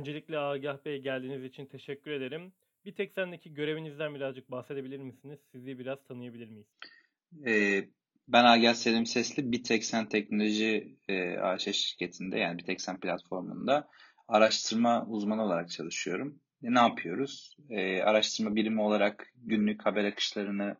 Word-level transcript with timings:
Öncelikle 0.00 0.38
Agah 0.38 0.84
Bey 0.84 1.02
geldiğiniz 1.02 1.44
için 1.44 1.66
teşekkür 1.66 2.10
ederim. 2.10 2.52
Bir 2.84 2.94
tek 2.94 3.12
sendeki 3.12 3.54
görevinizden 3.54 4.14
birazcık 4.14 4.50
bahsedebilir 4.50 4.98
misiniz? 4.98 5.38
Sizi 5.52 5.78
biraz 5.78 5.98
tanıyabilir 6.08 6.48
miyiz? 6.48 6.66
Ee, 7.46 7.84
ben 8.28 8.44
Agah 8.44 8.74
Selim 8.74 9.06
Sesli, 9.06 9.52
Biteksen 9.52 10.08
Teknoloji 10.08 10.96
e, 11.08 11.38
AŞ 11.38 11.62
şirketinde 11.62 12.38
yani 12.38 12.58
Biteksen 12.58 13.00
platformunda 13.00 13.88
araştırma 14.28 15.06
uzmanı 15.06 15.44
olarak 15.44 15.70
çalışıyorum. 15.70 16.40
E, 16.62 16.74
ne 16.74 16.78
yapıyoruz? 16.78 17.56
E, 17.70 18.02
araştırma 18.02 18.56
birimi 18.56 18.80
olarak 18.80 19.32
günlük 19.36 19.86
haber 19.86 20.04
akışlarını, 20.04 20.76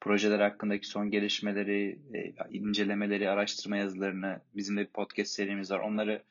projeler 0.00 0.40
hakkındaki 0.40 0.86
son 0.86 1.10
gelişmeleri, 1.10 1.98
e, 2.14 2.34
incelemeleri, 2.50 3.30
araştırma 3.30 3.76
yazılarını, 3.76 4.40
bizim 4.54 4.76
de 4.76 4.80
bir 4.80 4.92
podcast 4.92 5.30
serimiz 5.30 5.70
var. 5.70 5.80
Onları 5.80 6.22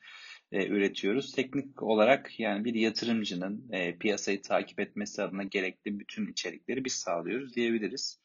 e, 0.52 0.66
üretiyoruz. 0.66 1.32
Teknik 1.32 1.82
olarak 1.82 2.40
yani 2.40 2.64
bir 2.64 2.74
yatırımcının 2.74 3.68
e, 3.72 3.98
piyasayı 3.98 4.42
takip 4.42 4.80
etmesi 4.80 5.22
adına 5.22 5.42
gerekli 5.42 5.98
bütün 5.98 6.26
içerikleri 6.26 6.84
biz 6.84 6.92
sağlıyoruz 6.92 7.54
diyebiliriz. 7.54 8.20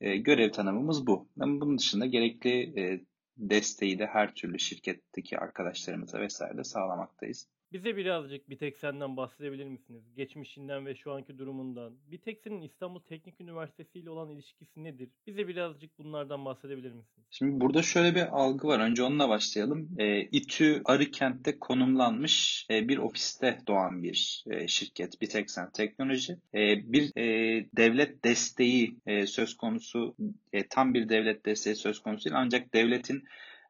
E, 0.00 0.16
görev 0.16 0.52
tanımımız 0.52 1.06
bu. 1.06 1.28
Ama 1.40 1.60
bunun 1.60 1.78
dışında 1.78 2.06
gerekli 2.06 2.80
e, 2.80 3.00
desteği 3.36 3.98
de 3.98 4.06
her 4.06 4.34
türlü 4.34 4.58
şirketteki 4.58 5.38
arkadaşlarımıza 5.38 6.20
vesaire 6.20 6.56
de 6.56 6.64
sağlamaktayız. 6.64 7.48
Bize 7.72 7.96
birazcık 7.96 8.50
bir 8.50 8.58
tek 8.58 8.76
senden 8.76 9.16
bahsedebilir 9.16 9.66
misiniz? 9.66 10.02
Geçmişinden 10.16 10.86
ve 10.86 10.94
şu 10.94 11.12
anki 11.12 11.38
durumundan. 11.38 11.92
Bir 12.10 12.18
tek 12.18 12.40
senin 12.40 12.62
İstanbul 12.62 13.00
Teknik 13.00 13.40
Üniversitesi 13.40 13.98
ile 13.98 14.10
olan 14.10 14.30
ilişkisi 14.30 14.84
nedir? 14.84 15.08
Bize 15.26 15.48
birazcık 15.48 15.98
bunlardan 15.98 16.44
bahsedebilir 16.44 16.92
misiniz? 16.92 17.26
Şimdi 17.30 17.60
burada 17.60 17.82
şöyle 17.82 18.14
bir 18.14 18.40
algı 18.40 18.68
var. 18.68 18.80
Önce 18.80 19.02
onunla 19.02 19.28
başlayalım. 19.28 19.88
E, 19.98 20.20
İTÜ 20.20 20.82
Arıkent'te 20.84 21.58
konumlanmış 21.58 22.66
e, 22.70 22.88
bir 22.88 22.98
ofiste 22.98 23.58
doğan 23.66 24.02
bir 24.02 24.44
e, 24.50 24.68
şirket. 24.68 25.20
Biteksen 25.20 25.70
Teknoloji. 25.70 26.32
E, 26.54 26.92
bir 26.92 27.16
e, 27.16 27.66
devlet 27.76 28.24
desteği 28.24 28.96
e, 29.06 29.26
söz 29.26 29.56
konusu, 29.56 30.16
e, 30.52 30.68
tam 30.68 30.94
bir 30.94 31.08
devlet 31.08 31.46
desteği 31.46 31.76
söz 31.76 32.02
konusu 32.02 32.24
değil. 32.24 32.36
Ancak 32.38 32.74
devletin 32.74 33.24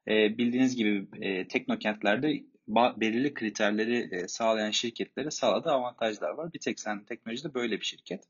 e, 0.09 0.39
bildiğiniz 0.39 0.77
gibi 0.77 1.06
e, 1.20 1.48
teknokentlerde 1.48 2.42
belirli 2.69 3.34
kriterleri 3.34 4.08
e, 4.12 4.28
sağlayan 4.28 4.70
şirketlere 4.70 5.30
sağladığı 5.30 5.70
avantajlar 5.70 6.30
var. 6.30 6.52
Bir 6.52 6.58
tek 6.58 6.80
sen 6.80 7.05
teknolojide 7.05 7.55
böyle 7.55 7.80
bir 7.80 7.84
şirket. 7.84 8.25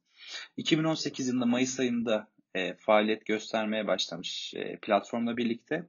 2018 0.57 1.29
yılında 1.29 1.47
Mayıs 1.47 1.81
ayında 1.81 2.29
e, 2.55 2.75
faaliyet 2.75 3.27
göstermeye 3.27 3.87
başlamış 3.87 4.55
e, 4.55 4.79
platformla 4.83 5.37
birlikte 5.37 5.87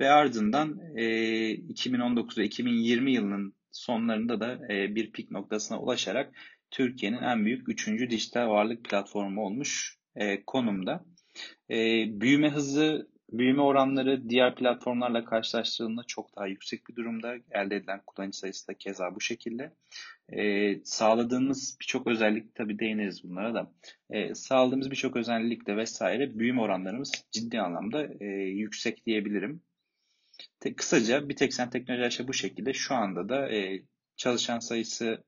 ve 0.00 0.10
ardından 0.10 0.80
e, 0.96 1.50
2019 1.50 2.38
ve 2.38 2.44
2020 2.44 3.12
yılının 3.12 3.54
sonlarında 3.70 4.40
da 4.40 4.74
e, 4.74 4.94
bir 4.94 5.12
pik 5.12 5.30
noktasına 5.30 5.80
ulaşarak 5.80 6.34
Türkiye'nin 6.70 7.22
en 7.22 7.44
büyük 7.44 7.68
üçüncü 7.68 8.10
dijital 8.10 8.48
varlık 8.48 8.84
platformu 8.84 9.44
olmuş 9.44 9.98
e, 10.16 10.44
konumda. 10.44 11.04
E, 11.70 11.76
büyüme 12.20 12.50
hızı 12.50 13.11
Büyüme 13.32 13.62
oranları 13.62 14.28
diğer 14.28 14.54
platformlarla 14.54 15.24
karşılaştırıldığında 15.24 16.04
çok 16.06 16.36
daha 16.36 16.46
yüksek 16.46 16.88
bir 16.88 16.96
durumda. 16.96 17.34
Elde 17.50 17.76
edilen 17.76 18.00
kullanıcı 18.06 18.38
sayısı 18.38 18.68
da 18.68 18.74
keza 18.74 19.14
bu 19.14 19.20
şekilde. 19.20 19.72
Ee, 20.32 20.80
sağladığımız 20.84 21.76
birçok 21.80 22.06
özellik 22.06 22.54
tabii 22.54 22.78
değiniriz 22.78 23.24
bunlara 23.24 23.54
da. 23.54 23.72
Ee, 24.10 24.34
sağladığımız 24.34 24.90
birçok 24.90 25.16
özellikle 25.16 25.76
vesaire 25.76 26.38
büyüme 26.38 26.60
oranlarımız 26.60 27.12
ciddi 27.30 27.60
anlamda 27.60 28.08
e, 28.20 28.26
yüksek 28.26 29.06
diyebilirim. 29.06 29.62
Te, 30.60 30.74
kısaca 30.74 31.28
bir 31.28 31.36
tek 31.36 31.54
sen 31.54 31.70
teknoloji 31.70 32.28
bu 32.28 32.32
şekilde. 32.32 32.72
Şu 32.72 32.94
anda 32.94 33.28
da 33.28 33.52
e, 33.52 33.82
çalışan 34.16 34.58
sayısı 34.58 35.24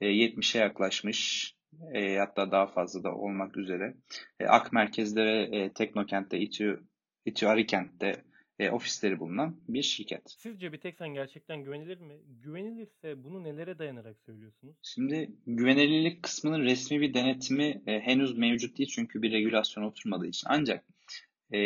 e, 0.00 0.06
70'e 0.06 0.60
yaklaşmış. 0.60 1.54
E, 1.94 2.16
hatta 2.18 2.50
daha 2.50 2.66
fazla 2.66 3.04
da 3.04 3.14
olmak 3.14 3.56
üzere. 3.56 3.94
E, 4.40 4.46
Ak 4.46 4.72
merkezde 4.72 5.24
ve 5.24 5.42
e, 5.42 5.72
Teknokent'te 5.72 6.38
İTÜ 6.38 6.80
İTÜ 7.24 7.46
Arikent'te 7.46 8.24
e, 8.58 8.70
ofisleri 8.70 9.20
bulunan 9.20 9.56
bir 9.68 9.82
şirket. 9.82 10.22
Sizce 10.38 10.72
bir 10.72 10.78
tek 10.78 10.96
sen 10.98 11.08
gerçekten 11.08 11.64
güvenilir 11.64 11.98
mi? 11.98 12.14
Güvenilirse 12.26 13.24
bunu 13.24 13.44
nelere 13.44 13.78
dayanarak 13.78 14.16
söylüyorsunuz? 14.26 14.76
Şimdi 14.82 15.30
güvenilirlik 15.46 16.22
kısmının 16.22 16.62
resmi 16.62 17.00
bir 17.00 17.14
denetimi 17.14 17.82
e, 17.86 18.00
henüz 18.00 18.38
mevcut 18.38 18.78
değil 18.78 18.90
çünkü 18.94 19.22
bir 19.22 19.32
regülasyon 19.32 19.84
oturmadığı 19.84 20.26
için. 20.26 20.48
Ancak 20.50 20.84
e, 21.54 21.58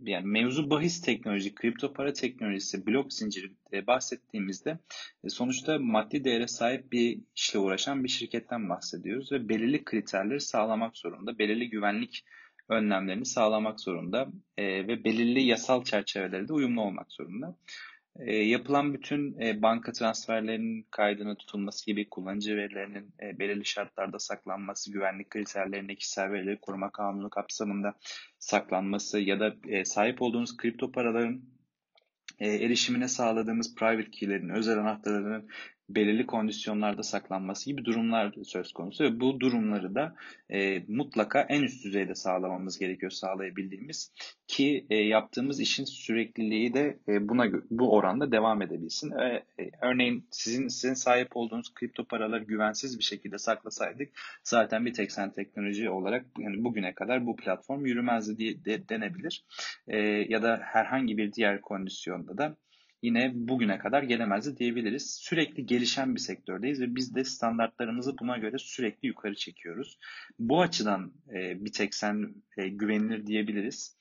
yani 0.00 0.26
mevzu 0.26 0.70
bahis 0.70 1.00
teknoloji, 1.00 1.54
kripto 1.54 1.92
para 1.92 2.12
teknolojisi, 2.12 2.86
blok 2.86 3.12
zinciri 3.12 3.52
e, 3.72 3.86
bahsettiğimizde 3.86 4.78
e, 5.24 5.28
sonuçta 5.28 5.78
maddi 5.78 6.24
değere 6.24 6.46
sahip 6.46 6.92
bir 6.92 7.20
işle 7.36 7.58
uğraşan 7.58 8.04
bir 8.04 8.08
şirketten 8.08 8.68
bahsediyoruz 8.68 9.32
ve 9.32 9.48
belirli 9.48 9.84
kriterleri 9.84 10.40
sağlamak 10.40 10.96
zorunda, 10.96 11.38
belirli 11.38 11.70
güvenlik 11.70 12.24
önlemlerini 12.72 13.26
sağlamak 13.26 13.80
zorunda 13.80 14.28
e, 14.56 14.64
ve 14.64 15.04
belirli 15.04 15.42
yasal 15.42 15.84
çerçevelerde 15.84 16.48
de 16.48 16.52
uyumlu 16.52 16.82
olmak 16.82 17.12
zorunda. 17.12 17.56
E, 18.18 18.36
yapılan 18.36 18.94
bütün 18.94 19.40
e, 19.40 19.62
banka 19.62 19.92
transferlerinin 19.92 20.86
kaydına 20.90 21.34
tutulması 21.34 21.86
gibi 21.86 22.08
kullanıcı 22.08 22.56
verilerinin 22.56 23.14
e, 23.22 23.38
belirli 23.38 23.66
şartlarda 23.66 24.18
saklanması, 24.18 24.92
güvenlik 24.92 25.30
kriterlerinde 25.30 25.94
kişisel 25.94 26.32
verileri 26.32 26.60
koruma 26.60 26.92
kanunu 26.92 27.30
kapsamında 27.30 27.94
saklanması 28.38 29.20
ya 29.20 29.40
da 29.40 29.54
e, 29.68 29.84
sahip 29.84 30.22
olduğunuz 30.22 30.56
kripto 30.56 30.92
paraların 30.92 31.42
e, 32.38 32.48
erişimine 32.48 33.08
sağladığımız 33.08 33.74
private 33.74 34.10
key'lerin, 34.10 34.48
özel 34.48 34.78
anahtarlarının 34.78 35.48
belirli 35.94 36.26
kondisyonlarda 36.26 37.02
saklanması 37.02 37.70
gibi 37.70 37.84
durumlar 37.84 38.34
söz 38.44 38.72
konusu 38.72 39.04
ve 39.04 39.20
bu 39.20 39.40
durumları 39.40 39.94
da 39.94 40.14
e, 40.50 40.84
mutlaka 40.88 41.40
en 41.40 41.62
üst 41.62 41.84
düzeyde 41.84 42.14
sağlamamız 42.14 42.78
gerekiyor 42.78 43.12
sağlayabildiğimiz 43.12 44.12
ki 44.46 44.86
e, 44.90 44.96
yaptığımız 44.96 45.60
işin 45.60 45.84
sürekliliği 45.84 46.74
de 46.74 46.98
e, 47.08 47.28
buna 47.28 47.46
bu 47.70 47.92
oranda 47.92 48.32
devam 48.32 48.62
edebilsin. 48.62 49.10
E, 49.10 49.44
e, 49.58 49.70
örneğin 49.82 50.26
sizin 50.30 50.68
sizin 50.68 50.94
sahip 50.94 51.36
olduğunuz 51.36 51.74
kripto 51.74 52.04
paraları 52.04 52.44
güvensiz 52.44 52.98
bir 52.98 53.04
şekilde 53.04 53.38
saklasaydık 53.38 54.08
zaten 54.44 54.86
bir 54.86 54.92
tek 54.92 55.12
sen 55.12 55.32
teknoloji 55.32 55.90
olarak 55.90 56.26
yani 56.38 56.64
bugüne 56.64 56.94
kadar 56.94 57.26
bu 57.26 57.36
platform 57.36 57.86
yürümezdi 57.86 58.38
diye 58.38 58.64
de, 58.64 58.88
denebilir. 58.88 59.44
E, 59.88 59.98
ya 60.28 60.42
da 60.42 60.60
herhangi 60.62 61.18
bir 61.18 61.32
diğer 61.32 61.60
kondisyonda 61.60 62.38
da 62.38 62.56
yine 63.02 63.32
bugüne 63.34 63.78
kadar 63.78 64.02
gelemezdi 64.02 64.56
diyebiliriz. 64.56 65.14
Sürekli 65.14 65.66
gelişen 65.66 66.14
bir 66.14 66.20
sektördeyiz 66.20 66.80
ve 66.80 66.94
biz 66.94 67.14
de 67.14 67.24
standartlarımızı 67.24 68.18
buna 68.18 68.38
göre 68.38 68.58
sürekli 68.58 69.08
yukarı 69.08 69.34
çekiyoruz. 69.34 69.98
Bu 70.38 70.60
açıdan 70.60 71.12
e, 71.34 71.64
bir 71.64 71.72
tek 71.72 71.94
sen 71.94 72.34
e, 72.56 72.68
güvenilir 72.68 73.26
diyebiliriz. 73.26 73.96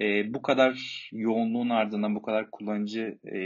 E, 0.00 0.34
bu 0.34 0.42
kadar 0.42 1.08
yoğunluğun 1.12 1.68
ardından, 1.68 2.14
bu 2.14 2.22
kadar 2.22 2.50
kullanıcı 2.50 3.18
e, 3.34 3.38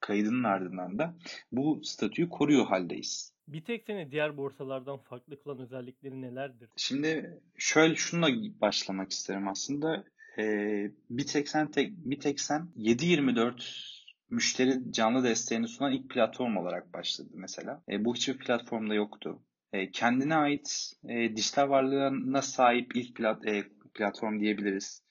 kaydının 0.00 0.44
ardından 0.44 0.98
da 0.98 1.14
bu 1.52 1.80
statüyü 1.84 2.28
koruyor 2.28 2.66
haldeyiz. 2.66 3.32
Bir 3.48 3.64
tek 3.64 3.84
seni 3.86 4.10
diğer 4.10 4.36
borsalardan 4.36 4.98
farklı 4.98 5.42
kılan 5.42 5.58
özellikleri 5.58 6.22
nelerdir? 6.22 6.68
Şimdi 6.76 7.40
şöyle 7.58 7.94
şununla 7.94 8.28
başlamak 8.60 9.10
isterim 9.10 9.48
aslında 9.48 10.04
e, 10.38 11.26
tek 11.32 11.48
sen 11.48 11.70
tek, 11.70 11.92
bir 11.96 12.20
tek 12.20 12.40
sen 12.40 12.68
7-24 12.76 14.02
müşteri 14.30 14.92
canlı 14.92 15.24
desteğini 15.24 15.68
sunan 15.68 15.92
ilk 15.92 16.10
platform 16.10 16.56
olarak 16.56 16.94
başladı 16.94 17.28
mesela. 17.34 17.82
E, 17.88 18.04
bu 18.04 18.14
hiçbir 18.14 18.38
platformda 18.38 18.94
yoktu. 18.94 19.42
E, 19.72 19.90
kendine 19.90 20.36
ait 20.36 20.92
e, 21.08 21.36
dijital 21.36 21.68
varlığına 21.68 22.42
sahip 22.42 22.96
ilk 22.96 23.16
plat, 23.16 23.46
e, 23.46 23.64
platform 23.94 24.40
diyebiliriz. 24.40 25.02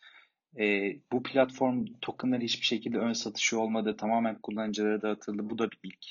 E, 0.60 0.96
bu 1.12 1.24
platform 1.24 1.86
tokenları 2.02 2.42
hiçbir 2.42 2.66
şekilde 2.66 2.98
ön 2.98 3.14
satışı 3.14 3.60
olmadı. 3.60 3.96
Tamamen 3.98 4.36
kullanıcılara 4.36 5.02
dağıtıldı. 5.02 5.50
Bu 5.50 5.58
da 5.58 5.72
bir 5.72 5.80
ilk. 5.84 6.06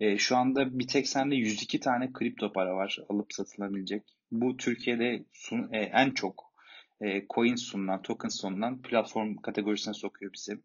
E, 0.00 0.18
şu 0.18 0.36
anda 0.36 0.78
bir 0.78 0.86
tek 0.86 1.08
sende 1.08 1.36
102 1.36 1.80
tane 1.80 2.12
kripto 2.12 2.52
para 2.52 2.76
var 2.76 2.98
alıp 3.08 3.32
satılabilecek. 3.32 4.02
Bu 4.30 4.56
Türkiye'de 4.56 5.24
sun, 5.32 5.72
e, 5.72 5.78
en 5.78 6.10
çok 6.10 6.53
e, 7.00 7.26
coin 7.34 7.54
sunulan, 7.54 8.02
token 8.02 8.28
sunulan 8.28 8.82
platform 8.82 9.36
kategorisine 9.36 9.94
sokuyor 9.94 10.32
bizi. 10.32 10.58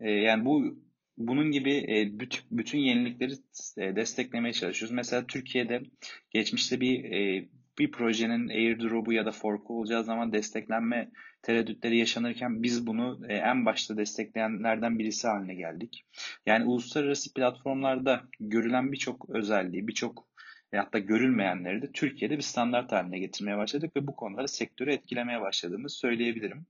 E, 0.00 0.10
yani 0.10 0.44
bu 0.44 0.78
bunun 1.18 1.50
gibi 1.50 1.76
e, 1.76 2.20
bütün, 2.20 2.40
bütün 2.50 2.78
yenilikleri 2.78 3.32
e, 3.78 3.96
desteklemeye 3.96 4.52
çalışıyoruz. 4.52 4.94
Mesela 4.94 5.26
Türkiye'de 5.26 5.82
geçmişte 6.30 6.80
bir 6.80 7.04
e, 7.04 7.48
bir 7.78 7.90
projenin 7.90 8.48
airdrop'u 8.48 9.12
ya 9.12 9.26
da 9.26 9.32
fork'u 9.32 9.78
olacağı 9.78 10.04
zaman 10.04 10.32
desteklenme 10.32 11.10
tereddütleri 11.42 11.98
yaşanırken 11.98 12.62
biz 12.62 12.86
bunu 12.86 13.20
e, 13.28 13.34
en 13.34 13.66
başta 13.66 13.96
destekleyenlerden 13.96 14.98
birisi 14.98 15.28
haline 15.28 15.54
geldik. 15.54 16.04
Yani 16.46 16.64
uluslararası 16.64 17.34
platformlarda 17.34 18.22
görülen 18.40 18.92
birçok 18.92 19.30
özelliği, 19.30 19.88
birçok 19.88 20.29
ve 20.72 20.78
hatta 20.78 20.98
görülmeyenleri 20.98 21.82
de 21.82 21.92
Türkiye'de 21.92 22.36
bir 22.36 22.42
standart 22.42 22.92
haline 22.92 23.18
getirmeye 23.18 23.56
başladık 23.56 23.96
ve 23.96 24.06
bu 24.06 24.16
konuları 24.16 24.48
sektörü 24.48 24.92
etkilemeye 24.92 25.40
başladığımızı 25.40 25.96
söyleyebilirim. 25.96 26.66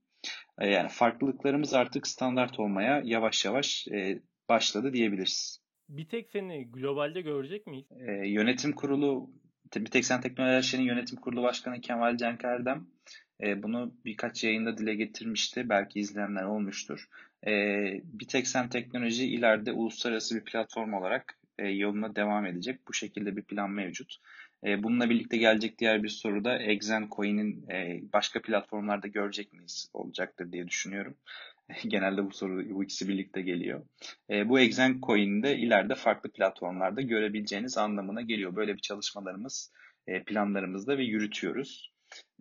E, 0.59 0.67
yani 0.67 0.89
farklılıklarımız 0.89 1.73
artık 1.73 2.07
standart 2.07 2.59
olmaya 2.59 3.01
yavaş 3.05 3.45
yavaş 3.45 3.87
e, 3.87 4.19
başladı 4.49 4.93
diyebiliriz. 4.93 5.61
Bir 5.89 6.05
tek 6.05 6.29
seni 6.29 6.71
globalde 6.71 7.21
görecek 7.21 7.67
miyiz? 7.67 7.85
E, 7.91 8.11
yönetim 8.11 8.71
kurulu, 8.71 9.29
bir 9.75 9.91
tek 9.91 10.05
sen 10.05 10.21
teknolojilerin 10.21 10.87
yönetim 10.87 11.19
kurulu 11.19 11.43
başkanı 11.43 11.81
Kemal 11.81 12.17
Cenk 12.17 12.45
Erdem 12.45 12.87
e, 13.43 13.63
bunu 13.63 13.93
birkaç 14.05 14.43
yayında 14.43 14.77
dile 14.77 14.95
getirmişti. 14.95 15.69
Belki 15.69 15.99
izleyenler 15.99 16.43
olmuştur. 16.43 17.07
E, 17.47 17.51
bir 18.03 18.27
tek 18.27 18.47
sen 18.47 18.69
teknoloji 18.69 19.25
ileride 19.25 19.71
uluslararası 19.71 20.35
bir 20.35 20.43
platform 20.43 20.93
olarak 20.93 21.40
e, 21.61 21.69
yoluna 21.69 22.15
devam 22.15 22.45
edecek. 22.45 22.87
Bu 22.87 22.93
şekilde 22.93 23.37
bir 23.37 23.43
plan 23.43 23.71
mevcut. 23.71 24.17
E, 24.65 24.83
bununla 24.83 25.09
birlikte 25.09 25.37
gelecek 25.37 25.79
diğer 25.79 26.03
bir 26.03 26.09
soru 26.09 26.43
da 26.43 26.57
Exen 26.59 27.07
Coin'in 27.11 27.69
e, 27.69 28.01
başka 28.13 28.41
platformlarda 28.41 29.07
görecek 29.07 29.53
miyiz 29.53 29.89
olacaktır 29.93 30.51
diye 30.51 30.67
düşünüyorum. 30.67 31.17
Genelde 31.87 32.25
bu 32.25 32.31
soru 32.31 32.69
bu 32.69 32.83
ikisi 32.83 33.07
birlikte 33.07 33.41
geliyor. 33.41 33.85
E, 34.29 34.49
bu 34.49 34.59
Exen 34.59 34.99
Coin'de 35.01 35.57
ileride 35.57 35.95
farklı 35.95 36.31
platformlarda 36.31 37.01
görebileceğiniz 37.01 37.77
anlamına 37.77 38.21
geliyor. 38.21 38.55
Böyle 38.55 38.73
bir 38.73 38.81
çalışmalarımız, 38.81 39.71
e, 40.07 40.23
planlarımızda 40.23 40.97
ve 40.97 41.03
yürütüyoruz. 41.03 41.91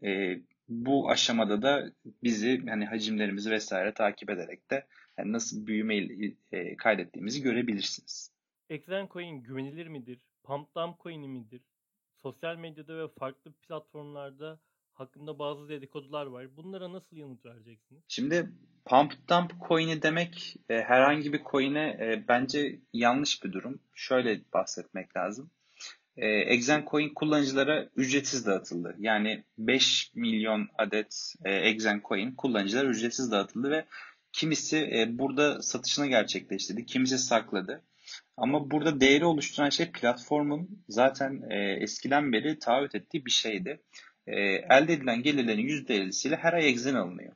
E, 0.05 0.41
bu 0.69 1.11
aşamada 1.11 1.63
da 1.63 1.93
bizi 2.23 2.63
hani 2.69 2.87
hacimlerimizi 2.87 3.51
vesaire 3.51 3.95
takip 3.95 4.31
ederek 4.31 4.71
de 4.71 4.87
yani 5.19 5.33
nasıl 5.33 5.67
büyümeyi 5.67 6.37
e, 6.53 6.77
kaydettiğimizi 6.77 7.43
görebilirsiniz. 7.43 8.31
Exencoin 8.71 9.43
güvenilir 9.43 9.87
midir? 9.87 10.21
Pump 10.45 10.75
Dump 10.75 11.01
coin'i 11.01 11.29
midir? 11.29 11.63
Sosyal 12.23 12.57
medyada 12.57 12.99
ve 12.99 13.09
farklı 13.19 13.53
platformlarda 13.53 14.61
hakkında 14.93 15.39
bazı 15.39 15.69
dedikodular 15.69 16.27
var. 16.27 16.57
Bunlara 16.57 16.93
nasıl 16.93 17.17
yanıt 17.17 17.45
vereceksiniz? 17.45 18.03
Şimdi 18.09 18.51
Pump 18.85 19.29
Dump 19.29 19.53
coin'i 19.69 20.03
demek 20.03 20.57
e, 20.69 20.75
herhangi 20.75 21.33
bir 21.33 21.43
coin'e 21.51 21.89
e, 22.01 22.25
bence 22.29 22.81
yanlış 22.93 23.45
bir 23.45 23.53
durum. 23.53 23.81
Şöyle 23.95 24.41
bahsetmek 24.55 25.17
lazım. 25.17 25.51
E, 26.17 26.27
Exencoin 26.27 27.15
kullanıcılara 27.15 27.89
ücretsiz 27.97 28.47
dağıtıldı. 28.47 28.97
Yani 28.99 29.45
5 29.59 30.13
milyon 30.15 30.69
adet 30.79 31.35
e, 31.45 31.55
Exencoin 31.55 32.35
kullanıcılara 32.35 32.89
ücretsiz 32.89 33.33
dağıtıldı 33.33 33.71
ve 33.71 33.87
kimisi 34.33 34.77
e, 34.77 35.19
burada 35.19 35.63
satışını 35.63 36.07
gerçekleştirdi, 36.07 36.87
kimisi 36.87 37.19
sakladı. 37.19 37.83
Ama 38.41 38.71
burada 38.71 39.01
değeri 39.01 39.25
oluşturan 39.25 39.69
şey 39.69 39.93
platformun 39.93 40.85
zaten 40.89 41.43
e, 41.51 41.73
eskiden 41.73 42.33
beri 42.33 42.59
taahhüt 42.59 42.95
ettiği 42.95 43.27
bir 43.27 43.31
şeydi. 43.31 43.81
E, 44.27 44.41
elde 44.71 44.93
edilen 44.93 45.23
gelirlerin 45.23 45.69
%50'siyle 45.69 46.37
her 46.37 46.53
ay 46.53 46.69
egzen 46.69 46.95
alınıyor. 46.95 47.33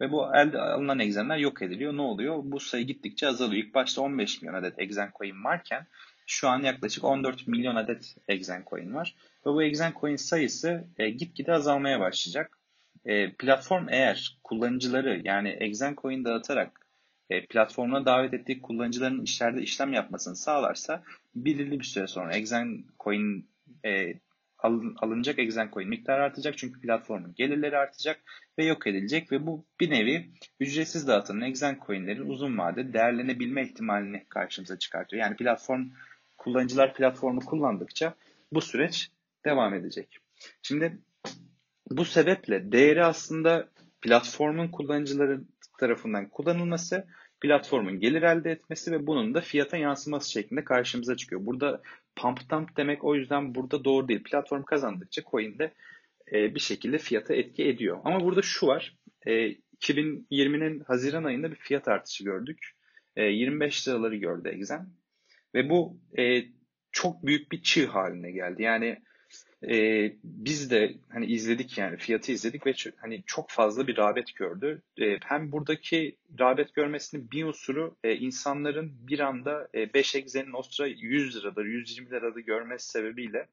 Ve 0.00 0.12
bu 0.12 0.36
elde 0.36 0.58
alınan 0.58 0.98
egzenler 0.98 1.36
yok 1.36 1.62
ediliyor. 1.62 1.96
Ne 1.96 2.02
oluyor? 2.02 2.40
Bu 2.44 2.60
sayı 2.60 2.86
gittikçe 2.86 3.28
azalıyor. 3.28 3.64
İlk 3.64 3.74
başta 3.74 4.02
15 4.02 4.42
milyon 4.42 4.54
adet 4.54 4.78
egzen 4.78 5.10
coin 5.18 5.44
varken 5.44 5.86
şu 6.26 6.48
an 6.48 6.62
yaklaşık 6.62 7.04
14 7.04 7.46
milyon 7.46 7.76
adet 7.76 8.16
egzen 8.28 8.64
coin 8.70 8.94
var. 8.94 9.16
Ve 9.46 9.50
bu 9.50 9.62
egzen 9.62 9.92
coin 10.00 10.16
sayısı 10.16 10.84
e, 10.98 11.10
gitgide 11.10 11.52
azalmaya 11.52 12.00
başlayacak. 12.00 12.58
E, 13.04 13.32
platform 13.32 13.88
eğer 13.88 14.38
kullanıcıları 14.44 15.20
yani 15.24 15.56
egzen 15.60 15.96
coin 16.02 16.24
dağıtarak 16.24 16.83
e, 17.30 17.46
platformuna 17.46 18.06
davet 18.06 18.34
ettiği 18.34 18.62
kullanıcıların 18.62 19.22
işlerde 19.22 19.62
işlem 19.62 19.92
yapmasını 19.92 20.36
sağlarsa 20.36 21.02
belirli 21.34 21.80
bir 21.80 21.84
süre 21.84 22.06
sonra 22.06 22.36
Exen 22.36 22.84
Coin 23.00 23.48
e, 23.84 24.14
alın, 24.58 24.96
alınacak 24.98 25.38
Exen 25.38 25.70
Coin 25.72 25.88
miktarı 25.88 26.22
artacak 26.22 26.58
çünkü 26.58 26.80
platformun 26.80 27.34
gelirleri 27.34 27.78
artacak 27.78 28.20
ve 28.58 28.64
yok 28.64 28.86
edilecek 28.86 29.32
ve 29.32 29.46
bu 29.46 29.64
bir 29.80 29.90
nevi 29.90 30.30
ücretsiz 30.60 31.08
dağıtılan 31.08 31.40
Exen 31.40 31.78
Coin'lerin 31.86 32.28
uzun 32.28 32.58
vadede 32.58 32.92
değerlenebilme 32.92 33.62
ihtimalini 33.62 34.24
karşımıza 34.28 34.78
çıkartıyor. 34.78 35.22
Yani 35.22 35.36
platform 35.36 35.86
kullanıcılar 36.38 36.94
platformu 36.94 37.40
kullandıkça 37.40 38.14
bu 38.52 38.60
süreç 38.60 39.10
devam 39.44 39.74
edecek. 39.74 40.18
Şimdi 40.62 40.98
bu 41.90 42.04
sebeple 42.04 42.72
değeri 42.72 43.04
aslında 43.04 43.68
platformun 44.02 44.68
kullanıcıları 44.68 45.40
tarafından 45.78 46.28
kullanılması, 46.28 47.06
platformun 47.40 48.00
gelir 48.00 48.22
elde 48.22 48.50
etmesi 48.50 48.92
ve 48.92 49.06
bunun 49.06 49.34
da 49.34 49.40
fiyata 49.40 49.76
yansıması 49.76 50.30
şeklinde 50.30 50.64
karşımıza 50.64 51.16
çıkıyor. 51.16 51.46
Burada 51.46 51.82
pump 52.16 52.50
dump 52.50 52.76
demek 52.76 53.04
o 53.04 53.14
yüzden 53.14 53.54
burada 53.54 53.84
doğru 53.84 54.08
değil. 54.08 54.22
Platform 54.22 54.62
kazandıkça 54.62 55.22
coin 55.30 55.58
de 55.58 55.74
e, 56.32 56.54
bir 56.54 56.60
şekilde 56.60 56.98
fiyata 56.98 57.34
etki 57.34 57.64
ediyor. 57.64 58.00
Ama 58.04 58.20
burada 58.20 58.42
şu 58.42 58.66
var. 58.66 58.96
E, 59.26 59.48
2020'nin 59.80 60.80
Haziran 60.80 61.24
ayında 61.24 61.50
bir 61.50 61.56
fiyat 61.56 61.88
artışı 61.88 62.24
gördük. 62.24 62.58
E, 63.16 63.24
25 63.24 63.88
liraları 63.88 64.16
gördü 64.16 64.48
Exen. 64.48 64.88
Ve 65.54 65.70
bu 65.70 66.00
e, 66.18 66.44
çok 66.92 67.26
büyük 67.26 67.52
bir 67.52 67.62
çığ 67.62 67.86
haline 67.86 68.30
geldi. 68.30 68.62
Yani 68.62 69.02
e, 69.70 70.12
biz 70.24 70.70
de 70.70 70.94
hani 71.08 71.26
izledik 71.26 71.78
yani 71.78 71.96
fiyatı 71.96 72.32
izledik 72.32 72.66
ve 72.66 72.74
hani 72.96 73.22
çok 73.26 73.50
fazla 73.50 73.86
bir 73.86 73.96
rağbet 73.96 74.34
gördü. 74.34 74.82
E, 75.00 75.18
hem 75.24 75.52
buradaki 75.52 76.16
rağbet 76.40 76.74
görmesinin 76.74 77.30
bir 77.30 77.44
unsuru 77.44 77.96
e, 78.04 78.16
insanların 78.16 78.92
bir 79.08 79.20
anda 79.20 79.68
5 79.94 80.14
e, 80.14 80.18
egzenin 80.18 80.52
o 80.52 80.62
sıra 80.62 80.86
100 80.86 81.36
liradır, 81.36 81.64
120 81.64 82.10
liradır 82.10 82.40
görmesi 82.40 82.88
sebebiyle 82.88 83.48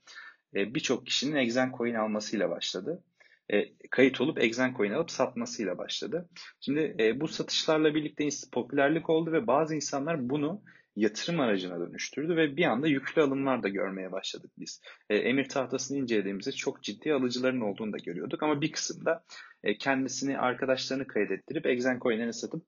e, 0.55 0.75
birçok 0.75 1.05
kişinin 1.05 1.35
egzen 1.35 1.73
coin 1.77 1.95
almasıyla 1.95 2.49
başladı. 2.49 3.03
E, 3.49 3.73
kayıt 3.89 4.21
olup 4.21 4.39
egzen 4.39 4.73
coin 4.73 4.91
alıp 4.91 5.11
satmasıyla 5.11 5.77
başladı. 5.77 6.29
Şimdi 6.59 6.95
e, 6.99 7.19
bu 7.19 7.27
satışlarla 7.27 7.95
birlikte 7.95 8.29
popülerlik 8.51 9.09
oldu 9.09 9.31
ve 9.31 9.47
bazı 9.47 9.75
insanlar 9.75 10.29
bunu 10.29 10.61
yatırım 10.95 11.39
aracına 11.39 11.79
dönüştürdü 11.79 12.35
ve 12.35 12.57
bir 12.57 12.65
anda 12.65 12.87
yüklü 12.87 13.21
alımlar 13.21 13.63
da 13.63 13.67
görmeye 13.67 14.11
başladık 14.11 14.51
biz. 14.57 14.81
E, 15.09 15.15
emir 15.15 15.49
tahtasını 15.49 15.97
incelediğimizde 15.97 16.51
çok 16.51 16.83
ciddi 16.83 17.13
alıcıların 17.13 17.61
olduğunu 17.61 17.93
da 17.93 17.97
görüyorduk 17.97 18.43
ama 18.43 18.61
bir 18.61 18.71
kısımda 18.71 19.23
e, 19.63 19.77
kendisini 19.77 20.37
arkadaşlarını 20.37 21.07
kaydettirip 21.07 21.65
Exen 21.65 21.99
coin'lerini 21.99 22.33
satıp 22.33 22.63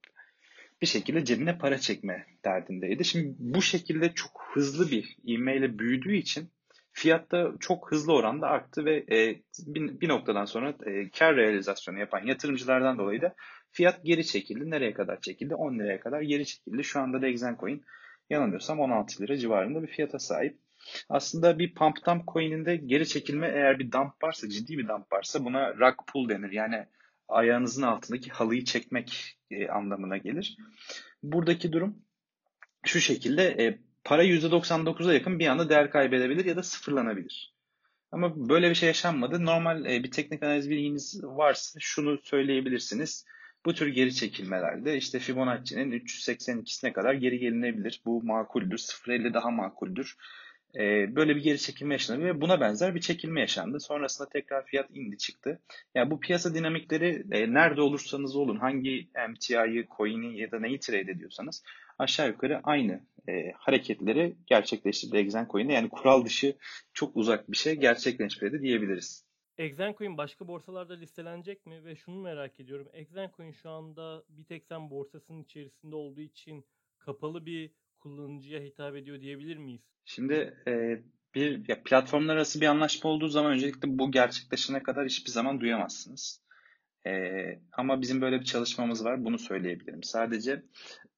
bir 0.81 0.88
şekilde 0.88 1.25
cebine 1.25 1.58
para 1.58 1.78
çekme 1.78 2.25
derdindeydi. 2.46 3.06
Şimdi 3.06 3.36
bu 3.40 3.62
şekilde 3.62 4.14
çok 4.14 4.44
hızlı 4.54 4.92
bir 4.92 5.18
ivmeyle 5.28 5.80
büyüdüğü 5.80 6.16
için 6.16 6.50
fiyat 6.92 7.31
da 7.31 7.52
çok 7.60 7.92
hızlı 7.92 8.14
oranda 8.14 8.48
arttı 8.48 8.86
ve 8.86 9.06
e, 9.12 9.42
bir, 9.68 10.02
bir 10.02 10.10
noktadan 10.10 10.46
sonra 10.46 10.74
e, 10.86 11.10
kar 11.10 11.36
realizasyonu 11.36 12.00
yapan 12.00 12.25
yatırımcılardan 12.25 12.98
dolayı 12.98 13.22
da 13.22 13.36
fiyat 13.72 14.06
geri 14.06 14.25
çekildi. 14.25 14.70
Nereye 14.70 14.94
kadar 14.94 15.22
çekildi? 15.22 15.56
10 15.56 15.80
liraya 15.80 16.00
kadar 16.00 16.22
geri 16.22 16.46
çekildi. 16.46 16.84
Şu 16.84 17.00
anda 17.00 17.22
da 17.22 17.28
Exen 17.28 17.58
Coin 17.60 17.84
yanılmıyorsam 18.34 18.80
16 18.80 19.24
lira 19.24 19.38
civarında 19.38 19.84
bir 19.84 19.88
fiyata 19.88 20.20
sahip. 20.20 20.60
Aslında 21.10 21.60
bir 21.60 21.74
pump 21.74 22.06
dump 22.06 22.28
coin'inde 22.28 22.75
geri 22.75 23.08
çekilme 23.08 23.48
eğer 23.48 23.80
bir 23.80 23.92
dump 23.92 24.24
varsa, 24.24 24.50
ciddi 24.50 24.78
bir 24.78 24.88
dump 24.88 25.13
varsa 25.13 25.46
buna 25.46 25.74
rug 25.74 25.96
pull 26.08 26.30
denir. 26.30 26.52
Yani 26.52 26.86
ayağınızın 27.28 27.82
altındaki 27.82 28.30
halıyı 28.30 28.63
çekmek 28.66 29.38
e, 29.52 29.68
anlamına 29.68 30.18
gelir. 30.18 30.58
Buradaki 31.24 31.72
durum 31.72 31.98
şu 32.86 33.00
şekilde 33.00 33.44
e, 33.44 33.80
para 34.04 34.24
%99'a 34.24 35.13
yakın 35.13 35.40
bir 35.40 35.48
anda 35.48 35.70
değer 35.70 35.92
kaybedebilir 35.92 36.46
ya 36.46 36.56
da 36.56 36.63
sıfırlanabilir. 36.63 37.54
Ama 38.12 38.50
böyle 38.50 38.70
bir 38.70 38.75
şey 38.75 38.88
yaşanmadı. 38.88 39.46
Normal 39.46 39.86
e, 39.86 40.04
bir 40.04 40.12
teknik 40.12 40.44
analiz 40.44 40.70
bilginiz 40.70 41.24
varsa 41.24 41.80
şunu 41.80 42.18
söyleyebilirsiniz. 42.24 43.25
Bu 43.65 43.74
tür 43.74 43.88
geri 43.88 44.15
çekilmelerde 44.15 44.98
işte 44.98 45.20
Fibonacci'nin 45.20 45.91
382'sine 45.91 46.93
kadar 46.93 47.13
geri 47.13 47.39
gelinebilir. 47.39 48.01
Bu 48.05 48.24
makuldür. 48.24 48.77
0.50 48.77 49.34
daha 49.34 49.51
makuldür. 49.51 50.17
Ee, 50.75 51.15
böyle 51.15 51.36
bir 51.36 51.43
geri 51.43 51.60
çekilme 51.60 51.93
yaşandı 51.93 52.25
ve 52.25 52.41
buna 52.41 52.62
benzer 52.62 52.96
bir 52.96 53.01
çekilme 53.01 53.39
yaşandı. 53.39 53.79
Sonrasında 53.79 54.29
tekrar 54.29 54.65
fiyat 54.65 54.89
indi 54.93 55.17
çıktı. 55.17 55.60
Yani 55.96 56.12
bu 56.12 56.20
piyasa 56.20 56.53
dinamikleri 56.53 57.25
e, 57.32 57.53
nerede 57.53 57.82
olursanız 57.82 58.36
olun, 58.36 58.58
hangi 58.58 59.08
MTI'yi, 59.29 59.88
coin'i 59.98 60.39
ya 60.39 60.51
da 60.51 60.60
neyi 60.60 60.79
trade 60.79 61.12
ediyorsanız 61.12 61.63
aşağı 62.00 62.27
yukarı 62.27 62.62
aynı 62.63 63.01
e, 63.29 63.51
hareketleri 63.58 64.36
gerçekleştirdi 64.46 65.17
Exen 65.17 65.48
Coin'de. 65.51 65.74
Yani 65.74 65.89
kural 65.89 66.25
dışı 66.25 66.55
çok 66.93 67.17
uzak 67.17 67.51
bir 67.51 67.58
şey 67.58 67.75
gerçekleşmedi 67.75 68.62
diyebiliriz. 68.62 69.25
Exencoin 69.57 70.17
başka 70.17 70.48
borsalarda 70.48 70.93
listelenecek 70.93 71.65
mi? 71.65 71.86
Ve 71.86 71.95
şunu 71.95 72.22
merak 72.22 72.60
ediyorum. 72.60 72.88
Exencoin 72.93 73.51
şu 73.51 73.69
anda 73.69 74.24
sen 74.69 74.89
borsasının 74.89 75.43
içerisinde 75.43 75.95
olduğu 75.95 76.22
için 76.22 76.65
kapalı 77.00 77.45
bir 77.45 77.72
kullanıcıya 78.00 78.62
hitap 78.62 78.95
ediyor 78.95 79.22
diyebilir 79.22 79.57
miyiz? 79.57 79.81
Şimdi 80.05 80.57
e, 80.67 81.01
bir 81.36 81.67
ya 81.67 81.83
platformlar 81.83 82.36
arası 82.36 82.62
bir 82.62 82.65
anlaşma 82.65 83.10
olduğu 83.10 83.27
zaman 83.27 83.51
öncelikle 83.51 84.00
bu 84.00 84.12
gerçekleşene 84.12 84.83
kadar 84.83 85.05
hiçbir 85.05 85.31
zaman 85.31 85.62
duyamazsınız. 85.62 86.41
E, 87.07 87.12
ama 87.72 88.01
bizim 88.01 88.22
böyle 88.22 88.39
bir 88.39 88.45
çalışmamız 88.45 89.05
var. 89.05 89.25
Bunu 89.25 89.39
söyleyebilirim. 89.39 90.03
Sadece 90.03 90.63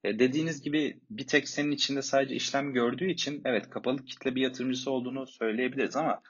E, 0.03 0.19
dediğiniz 0.19 0.61
gibi 0.61 0.99
bir 1.09 1.27
tek 1.27 1.49
senin 1.49 1.71
içinde 1.71 2.01
sadece 2.01 2.35
işlem 2.35 2.73
gördüğü 2.73 3.11
için 3.11 3.41
evet 3.45 3.69
kapalı 3.69 4.05
kitle 4.05 4.35
bir 4.35 4.41
yatırımcısı 4.41 4.91
olduğunu 4.91 5.27
söyleyebiliriz 5.27 5.95
ama 5.95 6.21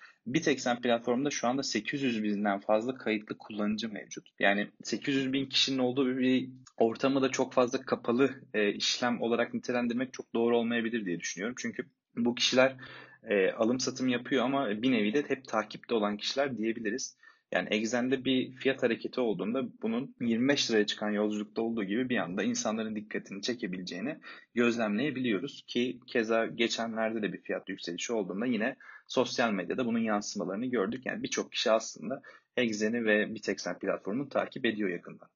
sen 0.57 0.81
platformda 0.81 1.29
şu 1.29 1.47
anda 1.47 1.63
800 1.63 2.23
binden 2.23 2.59
fazla 2.59 2.95
kayıtlı 2.95 3.37
kullanıcı 3.37 3.89
mevcut. 3.89 4.27
Yani 4.39 4.67
800 4.83 5.33
bin 5.33 5.45
kişinin 5.45 5.77
olduğu 5.77 6.17
bir 6.17 6.49
ortamı 6.77 7.21
da 7.21 7.29
çok 7.29 7.53
fazla 7.53 7.81
kapalı 7.81 8.29
e, 8.53 8.73
işlem 8.73 9.21
olarak 9.21 9.53
nitelendirmek 9.53 10.13
çok 10.13 10.33
doğru 10.33 10.57
olmayabilir 10.57 11.05
diye 11.05 11.19
düşünüyorum. 11.19 11.55
Çünkü 11.59 11.85
bu 12.15 12.35
kişiler 12.35 12.75
e, 13.23 13.51
alım 13.51 13.79
satım 13.79 14.07
yapıyor 14.07 14.45
ama 14.45 14.69
bir 14.69 14.91
nevi 14.91 15.13
de 15.13 15.23
hep 15.27 15.47
takipte 15.47 15.95
olan 15.95 16.17
kişiler 16.17 16.57
diyebiliriz. 16.57 17.17
Yani 17.55 17.67
Exxen'de 17.71 18.25
bir 18.25 18.51
fiyat 18.51 18.83
hareketi 18.83 19.21
olduğunda 19.21 19.81
bunun 19.81 20.15
25 20.21 20.71
liraya 20.71 20.85
çıkan 20.85 21.09
yolculukta 21.09 21.61
olduğu 21.61 21.83
gibi 21.83 22.09
bir 22.09 22.17
anda 22.17 22.43
insanların 22.43 22.95
dikkatini 22.95 23.41
çekebileceğini 23.41 24.19
gözlemleyebiliyoruz 24.53 25.63
ki 25.67 25.99
keza 26.07 26.45
geçenlerde 26.45 27.21
de 27.21 27.33
bir 27.33 27.41
fiyat 27.41 27.69
yükselişi 27.69 28.13
olduğunda 28.13 28.45
yine 28.45 28.75
sosyal 29.07 29.51
medyada 29.51 29.85
bunun 29.85 29.99
yansımalarını 29.99 30.65
gördük. 30.65 31.05
Yani 31.05 31.23
birçok 31.23 31.51
kişi 31.51 31.71
aslında 31.71 32.21
Exxen'i 32.57 33.05
ve 33.05 33.35
Bitexen 33.35 33.79
platformunu 33.79 34.29
takip 34.29 34.65
ediyor 34.65 34.89
yakından. 34.89 35.29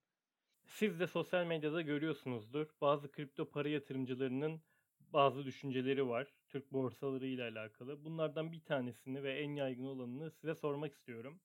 Siz 0.66 1.00
de 1.00 1.08
sosyal 1.08 1.46
medyada 1.46 1.82
görüyorsunuzdur. 1.82 2.68
Bazı 2.82 3.12
kripto 3.12 3.50
para 3.50 3.70
yatırımcılarının 3.70 4.62
bazı 5.14 5.46
düşünceleri 5.46 6.08
var. 6.08 6.28
Türk 6.48 6.74
borsaları 6.74 7.28
ile 7.28 7.44
alakalı. 7.44 8.06
Bunlardan 8.06 8.52
bir 8.52 8.62
tanesini 8.66 9.24
ve 9.24 9.34
en 9.34 9.56
yaygın 9.56 9.86
olanını 9.86 10.32
size 10.32 10.56
sormak 10.56 10.94
istiyorum. 10.94 11.40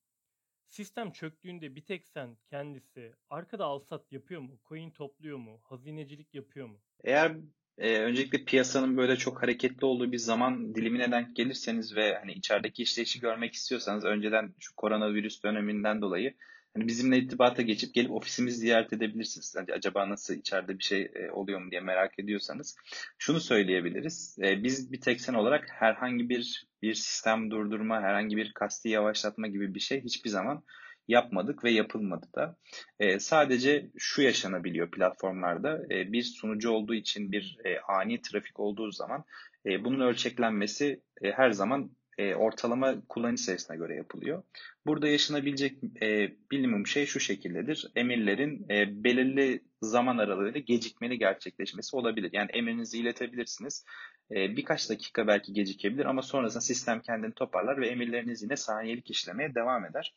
Sistem 0.68 1.12
çöktüğünde 1.12 1.76
bir 1.76 1.84
tek 1.84 2.08
sen 2.08 2.36
kendisi 2.50 3.12
arkada 3.30 3.64
alsat 3.64 4.12
yapıyor 4.12 4.40
mu? 4.40 4.60
Coin 4.68 4.90
topluyor 4.90 5.38
mu? 5.38 5.60
Hazinecilik 5.64 6.34
yapıyor 6.34 6.66
mu? 6.66 6.80
Eğer 7.04 7.36
e, 7.78 7.98
öncelikle 7.98 8.44
piyasanın 8.44 8.96
böyle 8.96 9.16
çok 9.16 9.42
hareketli 9.42 9.84
olduğu 9.86 10.12
bir 10.12 10.18
zaman 10.18 10.74
dilimine 10.74 11.12
denk 11.12 11.36
gelirseniz 11.36 11.96
ve 11.96 12.14
hani 12.14 12.32
içerideki 12.32 12.82
işleyişi 12.82 13.20
görmek 13.20 13.54
istiyorsanız 13.54 14.04
önceden 14.04 14.54
şu 14.58 14.76
koronavirüs 14.76 15.42
döneminden 15.42 16.02
dolayı 16.02 16.34
hani 16.74 16.88
bizimle 16.88 17.18
irtibata 17.18 17.62
geçip 17.62 17.94
gelip 17.94 18.10
ofisimizi 18.10 18.58
ziyaret 18.58 18.92
edebilirsiniz. 18.92 19.54
Hani 19.56 19.72
acaba 19.72 20.08
nasıl 20.08 20.34
içeride 20.34 20.78
bir 20.78 20.84
şey 20.84 21.10
e, 21.14 21.30
oluyor 21.30 21.60
mu 21.60 21.70
diye 21.70 21.80
merak 21.80 22.18
ediyorsanız 22.18 22.76
şunu 23.18 23.40
söyleyebiliriz. 23.40 24.38
E, 24.42 24.62
biz 24.62 24.92
bir 24.92 25.00
teksen 25.00 25.34
olarak 25.34 25.66
herhangi 25.70 26.28
bir 26.28 26.66
bir 26.82 26.94
sistem 26.94 27.50
durdurma, 27.50 28.02
herhangi 28.02 28.36
bir 28.36 28.52
kasti 28.52 28.88
yavaşlatma 28.88 29.46
gibi 29.46 29.74
bir 29.74 29.80
şey 29.80 30.04
hiçbir 30.04 30.30
zaman 30.30 30.64
yapmadık 31.08 31.64
ve 31.64 31.70
yapılmadı 31.70 32.26
da. 32.34 32.56
E, 32.98 33.18
sadece 33.18 33.90
şu 33.98 34.22
yaşanabiliyor 34.22 34.90
platformlarda. 34.90 35.82
E, 35.90 36.12
bir 36.12 36.22
sunucu 36.22 36.70
olduğu 36.70 36.94
için 36.94 37.32
bir 37.32 37.58
ani 37.88 38.20
trafik 38.20 38.60
olduğu 38.60 38.90
zaman 38.90 39.24
bunun 39.66 40.00
ölçeklenmesi 40.00 41.00
her 41.22 41.50
zaman 41.50 41.90
e, 42.18 42.34
ortalama 42.34 42.94
kullanıcı 43.08 43.42
sayısına 43.42 43.76
göre 43.76 43.94
yapılıyor. 43.94 44.42
Burada 44.86 45.08
yaşanabilecek 45.08 45.78
e, 46.02 46.32
bilimum 46.50 46.86
şey 46.86 47.06
şu 47.06 47.20
şekildedir. 47.20 47.92
Emirlerin 47.96 48.66
e, 48.70 49.04
belirli 49.04 49.62
zaman 49.82 50.18
aralığıyla 50.18 50.60
gecikmeli 50.60 51.18
gerçekleşmesi 51.18 51.96
olabilir. 51.96 52.30
Yani 52.32 52.50
emrinizi 52.50 52.98
iletebilirsiniz. 52.98 53.84
E, 54.30 54.56
birkaç 54.56 54.90
dakika 54.90 55.26
belki 55.26 55.52
gecikebilir 55.52 56.04
ama 56.04 56.22
sonrasında 56.22 56.60
sistem 56.60 57.00
kendini 57.00 57.34
toparlar 57.34 57.80
ve 57.80 57.88
emirleriniz 57.88 58.42
yine 58.42 58.56
saniyelik 58.56 59.10
işlemeye 59.10 59.54
devam 59.54 59.84
eder. 59.84 60.14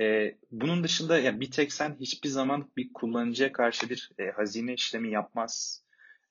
E, 0.00 0.34
bunun 0.50 0.84
dışında 0.84 1.18
yani 1.18 1.40
bir 1.40 1.50
tek 1.50 1.72
sen 1.72 1.96
hiçbir 2.00 2.28
zaman 2.28 2.70
bir 2.76 2.92
kullanıcıya 2.92 3.52
karşı 3.52 3.90
bir 3.90 4.10
e, 4.18 4.30
hazine 4.30 4.74
işlemi 4.74 5.10
yapmaz. 5.10 5.84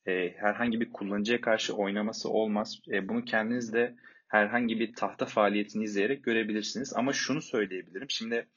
E, 0.07 0.33
herhangi 0.37 0.81
bir 0.81 0.91
kullanıcıya 0.91 1.41
karşı 1.41 1.73
oynaması 1.73 2.29
olmaz. 2.29 2.79
E, 2.91 3.09
bunu 3.09 3.25
kendiniz 3.25 3.73
de 3.73 3.95
herhangi 4.29 4.79
bir 4.79 4.93
tahta 4.93 5.25
faaliyetini 5.25 5.83
izleyerek 5.83 6.23
görebilirsiniz. 6.23 6.93
Ama 6.95 7.13
şunu 7.13 7.41
söyleyebilirim. 7.41 8.09
Şimdi 8.09 8.47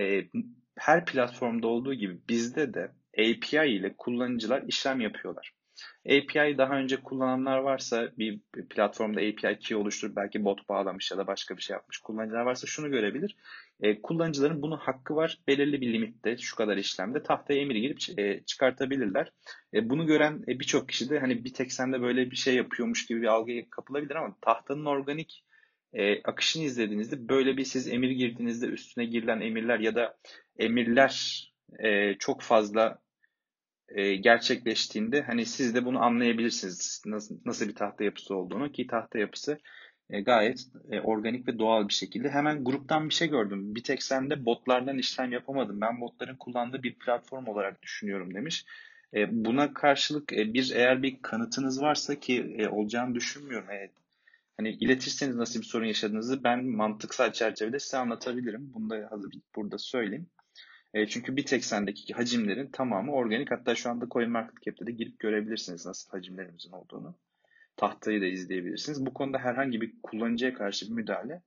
e, 0.00 0.24
her 0.78 1.04
platformda 1.04 1.68
olduğu 1.68 1.94
gibi 1.94 2.18
bizde 2.28 2.74
de 2.74 2.92
API 3.18 3.68
ile 3.68 3.94
kullanıcılar 3.98 4.62
işlem 4.62 5.00
yapıyorlar. 5.00 5.57
API 6.06 6.58
daha 6.58 6.74
önce 6.74 6.96
kullananlar 6.96 7.58
varsa 7.58 8.10
bir 8.18 8.40
platformda 8.70 9.20
API 9.20 9.58
key 9.58 9.76
oluşturup 9.76 10.16
belki 10.16 10.44
bot 10.44 10.68
bağlamış 10.68 11.10
ya 11.10 11.18
da 11.18 11.26
başka 11.26 11.56
bir 11.56 11.62
şey 11.62 11.74
yapmış 11.74 11.98
kullanıcılar 11.98 12.40
varsa 12.40 12.66
şunu 12.66 12.90
görebilir. 12.90 13.36
E, 13.80 14.02
kullanıcıların 14.02 14.62
bunun 14.62 14.76
hakkı 14.76 15.16
var. 15.16 15.38
Belirli 15.48 15.80
bir 15.80 15.92
limitte 15.92 16.36
şu 16.36 16.56
kadar 16.56 16.76
işlemde 16.76 17.22
tahtaya 17.22 17.60
emir 17.60 17.76
girip 17.76 18.18
e, 18.18 18.44
çıkartabilirler. 18.46 19.32
E, 19.74 19.90
bunu 19.90 20.06
gören 20.06 20.44
e, 20.48 20.60
birçok 20.60 20.88
kişi 20.88 21.10
de 21.10 21.18
hani 21.18 21.44
bir 21.44 21.54
tek 21.54 21.72
sende 21.72 22.00
böyle 22.00 22.30
bir 22.30 22.36
şey 22.36 22.54
yapıyormuş 22.54 23.06
gibi 23.06 23.22
bir 23.22 23.26
algıya 23.26 23.70
kapılabilir 23.70 24.14
ama 24.14 24.36
tahtanın 24.40 24.84
organik 24.84 25.44
e, 25.92 26.22
akışını 26.22 26.62
izlediğinizde 26.62 27.28
böyle 27.28 27.56
bir 27.56 27.64
siz 27.64 27.88
emir 27.88 28.10
girdiğinizde 28.10 28.66
üstüne 28.66 29.04
girilen 29.04 29.40
emirler 29.40 29.78
ya 29.80 29.94
da 29.94 30.16
emirler 30.58 31.44
e, 31.78 32.14
çok 32.14 32.42
fazla 32.42 32.98
e, 33.88 34.16
gerçekleştiğinde 34.16 35.22
hani 35.22 35.46
siz 35.46 35.74
de 35.74 35.84
bunu 35.84 36.02
anlayabilirsiniz 36.02 37.02
nasıl, 37.06 37.38
nasıl 37.44 37.68
bir 37.68 37.74
tahta 37.74 38.04
yapısı 38.04 38.34
olduğunu 38.34 38.72
ki 38.72 38.86
tahta 38.86 39.18
yapısı 39.18 39.58
e, 40.10 40.20
gayet 40.20 40.66
e, 40.90 41.00
organik 41.00 41.48
ve 41.48 41.58
doğal 41.58 41.88
bir 41.88 41.94
şekilde. 41.94 42.30
Hemen 42.30 42.64
gruptan 42.64 43.08
bir 43.08 43.14
şey 43.14 43.28
gördüm. 43.28 43.74
Bir 43.74 43.82
tek 43.82 44.02
sende 44.02 44.44
botlardan 44.44 44.98
işlem 44.98 45.32
yapamadım. 45.32 45.80
Ben 45.80 46.00
botların 46.00 46.36
kullandığı 46.36 46.82
bir 46.82 46.94
platform 46.94 47.46
olarak 47.46 47.82
düşünüyorum 47.82 48.34
demiş. 48.34 48.64
Buna 49.30 49.74
karşılık 49.74 50.30
bir 50.30 50.72
eğer 50.74 51.02
bir 51.02 51.22
kanıtınız 51.22 51.82
varsa 51.82 52.20
ki 52.20 52.68
olacağını 52.70 53.14
düşünmüyorum. 53.14 53.70
E, 53.70 53.90
hani 54.56 54.70
iletirseniz 54.70 55.36
nasıl 55.36 55.60
bir 55.60 55.64
sorun 55.64 55.86
yaşadığınızı 55.86 56.44
ben 56.44 56.64
mantıksal 56.64 57.32
çerçevede 57.32 57.78
size 57.78 57.96
anlatabilirim. 57.96 58.70
Bunu 58.74 58.90
da 58.90 59.08
hazır 59.10 59.32
burada 59.56 59.78
söyleyeyim. 59.78 60.26
E, 60.94 61.06
çünkü 61.06 61.36
bir 61.36 61.46
tek 61.46 61.64
sendeki 61.64 62.14
hacimlerin 62.14 62.70
tamamı 62.70 63.12
organik. 63.12 63.50
Hatta 63.50 63.74
şu 63.74 63.90
anda 63.90 64.06
CoinMarketCap'te 64.10 64.86
de 64.86 64.92
girip 64.92 65.18
görebilirsiniz 65.18 65.86
nasıl 65.86 66.10
hacimlerimizin 66.10 66.72
olduğunu. 66.72 67.14
Tahtayı 67.76 68.20
da 68.20 68.26
izleyebilirsiniz. 68.26 69.06
Bu 69.06 69.14
konuda 69.14 69.38
herhangi 69.38 69.80
bir 69.80 69.92
kullanıcıya 70.02 70.54
karşı 70.54 70.86
bir 70.86 70.92
müdahale 70.92 71.42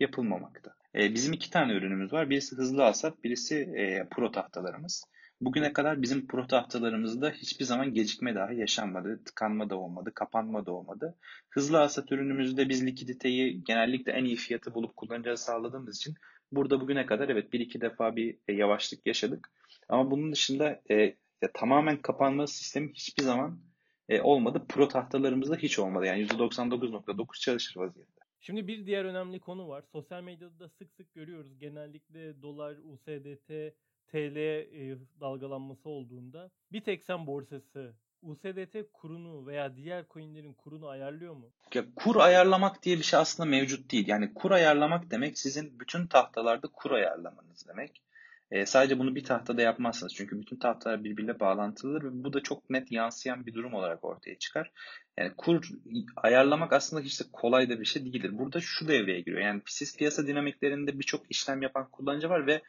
yapılmamakta. 0.00 0.74
E, 0.94 1.14
bizim 1.14 1.32
iki 1.32 1.50
tane 1.50 1.72
ürünümüz 1.72 2.12
var. 2.12 2.30
Birisi 2.30 2.56
hızlı 2.56 2.84
asap, 2.84 3.24
birisi 3.24 3.56
e, 3.56 4.08
pro 4.10 4.32
tahtalarımız. 4.32 5.04
Bugüne 5.40 5.72
kadar 5.72 6.02
bizim 6.02 6.26
pro 6.26 6.46
tahtalarımızda 6.46 7.30
hiçbir 7.30 7.64
zaman 7.64 7.94
gecikme 7.94 8.34
dahi 8.34 8.56
yaşanmadı. 8.56 9.24
Tıkanma 9.24 9.70
da 9.70 9.76
olmadı, 9.76 10.12
kapanma 10.14 10.66
da 10.66 10.72
olmadı. 10.72 11.16
Hızlı 11.50 11.80
asat 11.80 12.12
ürünümüzde 12.12 12.68
biz 12.68 12.86
likiditeyi 12.86 13.64
genellikle 13.64 14.12
en 14.12 14.24
iyi 14.24 14.36
fiyatı 14.36 14.74
bulup 14.74 14.96
kullanıcıya 14.96 15.36
sağladığımız 15.36 15.96
için 15.96 16.14
Burada 16.52 16.80
bugüne 16.80 17.06
kadar 17.06 17.28
evet 17.28 17.52
bir 17.52 17.60
iki 17.60 17.80
defa 17.80 18.16
bir 18.16 18.38
e, 18.48 18.52
yavaşlık 18.52 19.06
yaşadık. 19.06 19.52
Ama 19.88 20.10
bunun 20.10 20.32
dışında 20.32 20.82
e, 20.90 21.16
tamamen 21.54 22.02
kapanma 22.02 22.46
sistemi 22.46 22.92
hiçbir 22.92 23.22
zaman 23.22 23.60
e, 24.08 24.20
olmadı. 24.20 24.64
Pro 24.68 24.88
tahtalarımızda 24.88 25.56
hiç 25.56 25.78
olmadı. 25.78 26.06
Yani 26.06 26.26
%99.9 26.26 27.40
çalışır 27.40 27.80
vaziyette. 27.80 28.24
Şimdi 28.40 28.66
bir 28.66 28.86
diğer 28.86 29.04
önemli 29.04 29.40
konu 29.40 29.68
var. 29.68 29.84
Sosyal 29.92 30.22
medyada 30.22 30.58
da 30.58 30.68
sık 30.68 30.92
sık 30.92 31.14
görüyoruz. 31.14 31.58
Genellikle 31.58 32.42
dolar, 32.42 32.76
USDT, 32.84 33.74
TL 34.06 34.36
e, 34.36 34.98
dalgalanması 35.20 35.88
olduğunda 35.88 36.50
bir 36.72 36.80
tek 36.80 37.04
sen 37.04 37.26
borsası 37.26 37.94
USDT 38.24 38.92
kurunu 38.92 39.46
veya 39.46 39.76
diğer 39.76 40.04
coinlerin 40.10 40.52
kurunu 40.52 40.88
ayarlıyor 40.88 41.34
mu? 41.34 41.50
Ya 41.74 41.84
kur 41.96 42.16
ayarlamak 42.16 42.82
diye 42.82 42.98
bir 42.98 43.02
şey 43.02 43.18
aslında 43.18 43.48
mevcut 43.48 43.92
değil. 43.92 44.08
Yani 44.08 44.34
kur 44.34 44.50
ayarlamak 44.50 45.10
demek 45.10 45.38
sizin 45.38 45.80
bütün 45.80 46.06
tahtalarda 46.06 46.66
kur 46.66 46.90
ayarlamanız 46.90 47.68
demek. 47.68 48.02
E, 48.50 48.66
sadece 48.66 48.98
bunu 48.98 49.14
bir 49.14 49.24
tahtada 49.24 49.62
yapmazsınız. 49.62 50.14
Çünkü 50.14 50.40
bütün 50.40 50.56
tahtalar 50.56 51.04
birbiriyle 51.04 51.40
bağlantılıdır 51.40 52.04
ve 52.04 52.24
bu 52.24 52.32
da 52.32 52.40
çok 52.40 52.70
net 52.70 52.92
yansıyan 52.92 53.46
bir 53.46 53.54
durum 53.54 53.74
olarak 53.74 54.04
ortaya 54.04 54.38
çıkar. 54.38 54.72
Yani 55.18 55.32
kur 55.36 55.68
ayarlamak 56.16 56.72
aslında 56.72 57.02
hiç 57.02 57.20
de 57.20 57.24
kolay 57.32 57.70
da 57.70 57.80
bir 57.80 57.84
şey 57.84 58.04
değildir. 58.04 58.38
Burada 58.38 58.60
şu 58.60 58.88
devreye 58.88 59.20
giriyor. 59.20 59.40
Yani 59.40 59.62
siz 59.66 59.96
piyasa 59.96 60.26
dinamiklerinde 60.26 60.98
birçok 60.98 61.30
işlem 61.30 61.62
yapan 61.62 61.88
kullanıcı 61.90 62.28
var 62.28 62.46
ve 62.46 62.62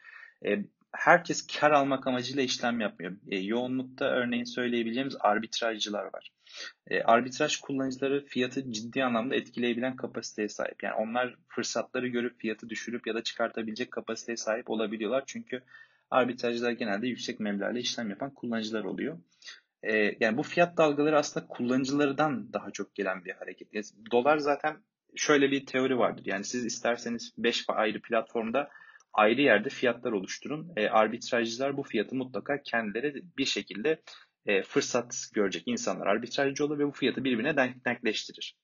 e, 0.46 0.64
herkes 0.92 1.46
kar 1.46 1.70
almak 1.70 2.06
amacıyla 2.06 2.42
işlem 2.42 2.80
yapmıyor. 2.80 3.16
E, 3.28 3.38
yoğunlukta 3.38 4.04
örneğin 4.04 4.44
söyleyebileceğimiz 4.44 5.16
arbitrajcılar 5.20 6.04
var. 6.04 6.30
E, 6.86 7.02
arbitraj 7.02 7.56
kullanıcıları 7.56 8.24
fiyatı 8.26 8.72
ciddi 8.72 9.04
anlamda 9.04 9.34
etkileyebilen 9.34 9.96
kapasiteye 9.96 10.48
sahip. 10.48 10.82
Yani 10.82 10.94
onlar 10.94 11.36
fırsatları 11.48 12.08
görüp 12.08 12.40
fiyatı 12.40 12.68
düşürüp 12.68 13.06
ya 13.06 13.14
da 13.14 13.22
çıkartabilecek 13.22 13.90
kapasiteye 13.90 14.36
sahip 14.36 14.70
olabiliyorlar. 14.70 15.22
Çünkü 15.26 15.62
arbitrajcılar 16.10 16.70
genelde 16.70 17.08
yüksek 17.08 17.40
meblağla 17.40 17.78
işlem 17.78 18.10
yapan 18.10 18.34
kullanıcılar 18.34 18.84
oluyor. 18.84 19.18
E, 19.82 20.16
yani 20.20 20.36
bu 20.36 20.42
fiyat 20.42 20.76
dalgaları 20.76 21.18
aslında 21.18 21.46
kullanıcılardan 21.46 22.52
daha 22.52 22.70
çok 22.70 22.94
gelen 22.94 23.24
bir 23.24 23.32
hareket. 23.32 23.74
Yani 23.74 23.84
dolar 24.12 24.38
zaten 24.38 24.76
şöyle 25.16 25.50
bir 25.50 25.66
teori 25.66 25.98
vardır. 25.98 26.22
Yani 26.26 26.44
siz 26.44 26.64
isterseniz 26.64 27.32
5 27.38 27.64
ayrı 27.68 28.02
platformda 28.02 28.68
ayrı 29.16 29.40
yerde 29.40 29.68
fiyatlar 29.68 30.12
oluşturun. 30.12 30.72
E, 30.76 30.88
arbitrajcılar 30.88 31.76
bu 31.76 31.82
fiyatı 31.82 32.16
mutlaka 32.16 32.62
kendileri 32.62 33.22
bir 33.38 33.44
şekilde 33.44 34.02
e, 34.46 34.62
fırsat 34.62 35.28
görecek 35.34 35.62
insanlar 35.66 36.06
arbitrajcı 36.06 36.64
olur 36.64 36.78
ve 36.78 36.86
bu 36.86 36.92
fiyatı 36.92 37.24
birbirine 37.24 37.56
denk, 37.56 37.84
denkleştirir. 37.84 38.56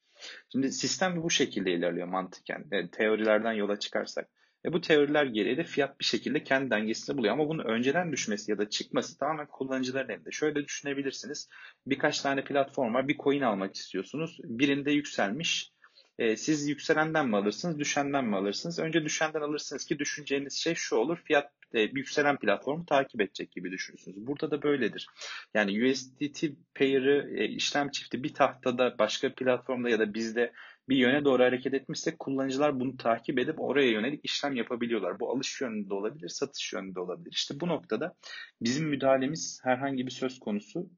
Şimdi 0.52 0.72
sistem 0.72 1.22
bu 1.22 1.30
şekilde 1.30 1.72
ilerliyor 1.72 2.08
mantıken. 2.08 2.64
E, 2.72 2.90
teorilerden 2.90 3.52
yola 3.52 3.78
çıkarsak. 3.78 4.28
Ve 4.64 4.72
bu 4.72 4.80
teoriler 4.80 5.24
gereği 5.24 5.56
de 5.56 5.64
fiyat 5.64 6.00
bir 6.00 6.04
şekilde 6.04 6.44
kendi 6.44 6.70
dengesini 6.70 7.18
buluyor. 7.18 7.34
Ama 7.34 7.48
bunun 7.48 7.64
önceden 7.64 8.12
düşmesi 8.12 8.50
ya 8.50 8.58
da 8.58 8.68
çıkması 8.68 9.18
tamamen 9.18 9.46
kullanıcıların 9.46 10.08
elinde. 10.08 10.30
Şöyle 10.30 10.64
düşünebilirsiniz. 10.64 11.48
Birkaç 11.86 12.20
tane 12.20 12.44
platform 12.44 12.94
var. 12.94 13.08
Bir 13.08 13.16
coin 13.18 13.40
almak 13.40 13.74
istiyorsunuz. 13.74 14.38
Birinde 14.44 14.92
yükselmiş. 14.92 15.71
E, 16.18 16.36
siz 16.36 16.68
yükselenden 16.68 17.28
mi 17.28 17.36
alırsınız, 17.36 17.78
düşenden 17.78 18.24
mi 18.24 18.36
alırsınız? 18.36 18.78
Önce 18.78 19.04
düşenden 19.04 19.40
alırsınız 19.40 19.84
ki 19.84 19.98
düşüneceğiniz 19.98 20.52
şey 20.54 20.74
şu 20.74 20.96
olur. 20.96 21.18
Fiyat 21.24 21.52
e, 21.74 21.80
yükselen 21.80 22.36
platformu 22.36 22.86
takip 22.86 23.20
edecek 23.20 23.52
gibi 23.52 23.70
düşünürsünüz. 23.70 24.26
Burada 24.26 24.50
da 24.50 24.62
böyledir. 24.62 25.08
Yani 25.54 25.90
USDT 25.90 26.44
pair'ı 26.74 27.30
e, 27.36 27.44
işlem 27.48 27.90
çifti 27.90 28.22
bir 28.22 28.34
tahtada 28.34 28.98
başka 28.98 29.34
platformda 29.34 29.88
ya 29.88 29.98
da 29.98 30.14
bizde 30.14 30.52
bir 30.88 30.96
yöne 30.96 31.24
doğru 31.24 31.42
hareket 31.42 31.74
etmişse 31.74 32.16
kullanıcılar 32.16 32.80
bunu 32.80 32.96
takip 32.96 33.38
edip 33.38 33.60
oraya 33.60 33.90
yönelik 33.90 34.20
işlem 34.24 34.56
yapabiliyorlar. 34.56 35.20
Bu 35.20 35.30
alış 35.30 35.60
yönünde 35.60 35.94
olabilir, 35.94 36.28
satış 36.28 36.72
yönünde 36.72 37.00
olabilir. 37.00 37.32
İşte 37.32 37.60
bu 37.60 37.68
noktada 37.68 38.14
bizim 38.60 38.88
müdahalemiz 38.88 39.60
herhangi 39.62 40.06
bir 40.06 40.12
söz 40.12 40.38
konusu 40.38 40.90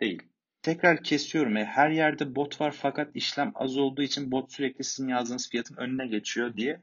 değil. 0.00 0.22
Tekrar 0.64 1.02
kesiyorum. 1.02 1.56
E, 1.56 1.64
her 1.64 1.90
yerde 1.90 2.34
bot 2.34 2.60
var 2.60 2.74
fakat 2.78 3.16
işlem 3.16 3.52
az 3.54 3.76
olduğu 3.76 4.02
için 4.02 4.32
bot 4.32 4.52
sürekli 4.52 4.84
sizin 4.84 5.08
yazdığınız 5.08 5.50
fiyatın 5.50 5.76
önüne 5.76 6.06
geçiyor 6.06 6.56
diye 6.56 6.80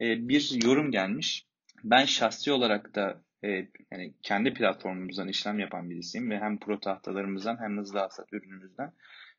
e, 0.00 0.28
bir 0.28 0.64
yorum 0.64 0.90
gelmiş. 0.90 1.46
Ben 1.84 2.04
şahsi 2.04 2.52
olarak 2.52 2.94
da 2.94 3.22
e, 3.44 3.48
yani 3.92 4.14
kendi 4.22 4.54
platformumuzdan 4.54 5.28
işlem 5.28 5.58
yapan 5.58 5.90
birisiyim 5.90 6.30
ve 6.30 6.38
hem 6.38 6.58
pro 6.58 6.80
tahtalarımızdan 6.80 7.58
hem 7.60 7.78
hızlı 7.78 7.98
hasat 7.98 8.32
ürünümüzden 8.32 8.92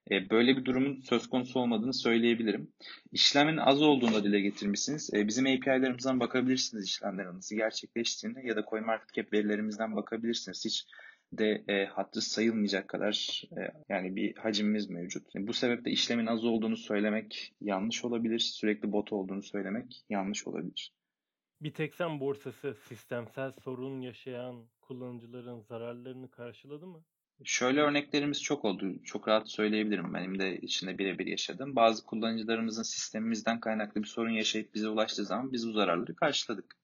böyle 0.10 0.58
bir 0.58 0.66
durumun 0.66 1.02
söz 1.02 1.30
konusu 1.30 1.60
olmadığını 1.60 1.94
söyleyebilirim. 1.94 2.72
İşlemin 3.12 3.58
az 3.58 3.82
olduğunu 3.82 4.24
dile 4.24 4.40
getirmişsiniz. 4.40 5.10
Bizim 5.14 5.46
API'lerimizden 5.46 6.20
bakabilirsiniz 6.20 6.86
işlemlerin 6.86 7.36
nasıl 7.36 7.56
gerçekleştiğini 7.56 8.48
ya 8.48 8.56
da 8.56 8.66
CoinMarketCap 8.70 9.34
verilerimizden 9.34 9.96
bakabilirsiniz. 9.96 10.66
Hiç 10.66 10.86
de 11.34 11.64
e, 11.68 11.86
hatırı 11.86 12.22
sayılmayacak 12.22 12.88
kadar 12.88 13.44
e, 13.58 13.60
yani 13.90 14.16
bir 14.16 14.36
hacimimiz 14.36 14.90
mevcut. 14.90 15.28
Bu 15.36 15.54
sebeple 15.54 15.92
işlemin 15.92 16.26
az 16.26 16.46
olduğunu 16.46 16.78
söylemek 16.78 17.54
yanlış 17.62 18.06
olabilir. 18.06 18.40
Sürekli 18.40 18.92
bot 18.92 19.14
olduğunu 19.14 19.44
söylemek 19.44 20.06
yanlış 20.10 20.48
olabilir. 20.48 20.94
Biteksen 21.62 22.20
borsası 22.20 22.76
sistemsel 22.88 23.52
sorun 23.64 24.02
yaşayan 24.02 24.68
kullanıcıların 24.82 25.62
zararlarını 25.62 26.32
karşıladı 26.32 26.88
mı? 26.88 27.04
Şöyle 27.44 27.82
örneklerimiz 27.82 28.44
çok 28.44 28.66
oldu. 28.66 29.04
Çok 29.04 29.28
rahat 29.28 29.50
söyleyebilirim. 29.50 30.14
Benim 30.14 30.40
de 30.40 30.58
içinde 30.58 30.98
birebir 30.98 31.26
yaşadım. 31.26 31.76
Bazı 31.76 32.06
kullanıcılarımızın 32.06 32.84
sistemimizden 32.84 33.60
kaynaklı 33.60 34.04
bir 34.04 34.08
sorun 34.08 34.30
yaşayıp 34.30 34.74
bize 34.74 34.90
ulaştığı 34.90 35.26
zaman 35.26 35.52
biz 35.52 35.68
bu 35.68 35.72
zararları 35.72 36.16
karşıladık. 36.16 36.78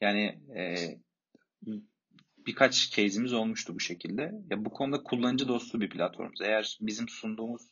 Yani 0.00 0.38
e, 0.56 0.74
birkaç 2.46 2.90
case'imiz 2.90 3.32
olmuştu 3.32 3.74
bu 3.74 3.80
şekilde. 3.80 4.32
Ya 4.50 4.64
bu 4.64 4.70
konuda 4.70 5.02
kullanıcı 5.02 5.48
dostu 5.48 5.80
bir 5.80 5.90
platformuz. 5.90 6.40
Eğer 6.40 6.78
bizim 6.80 7.08
sunduğumuz 7.08 7.62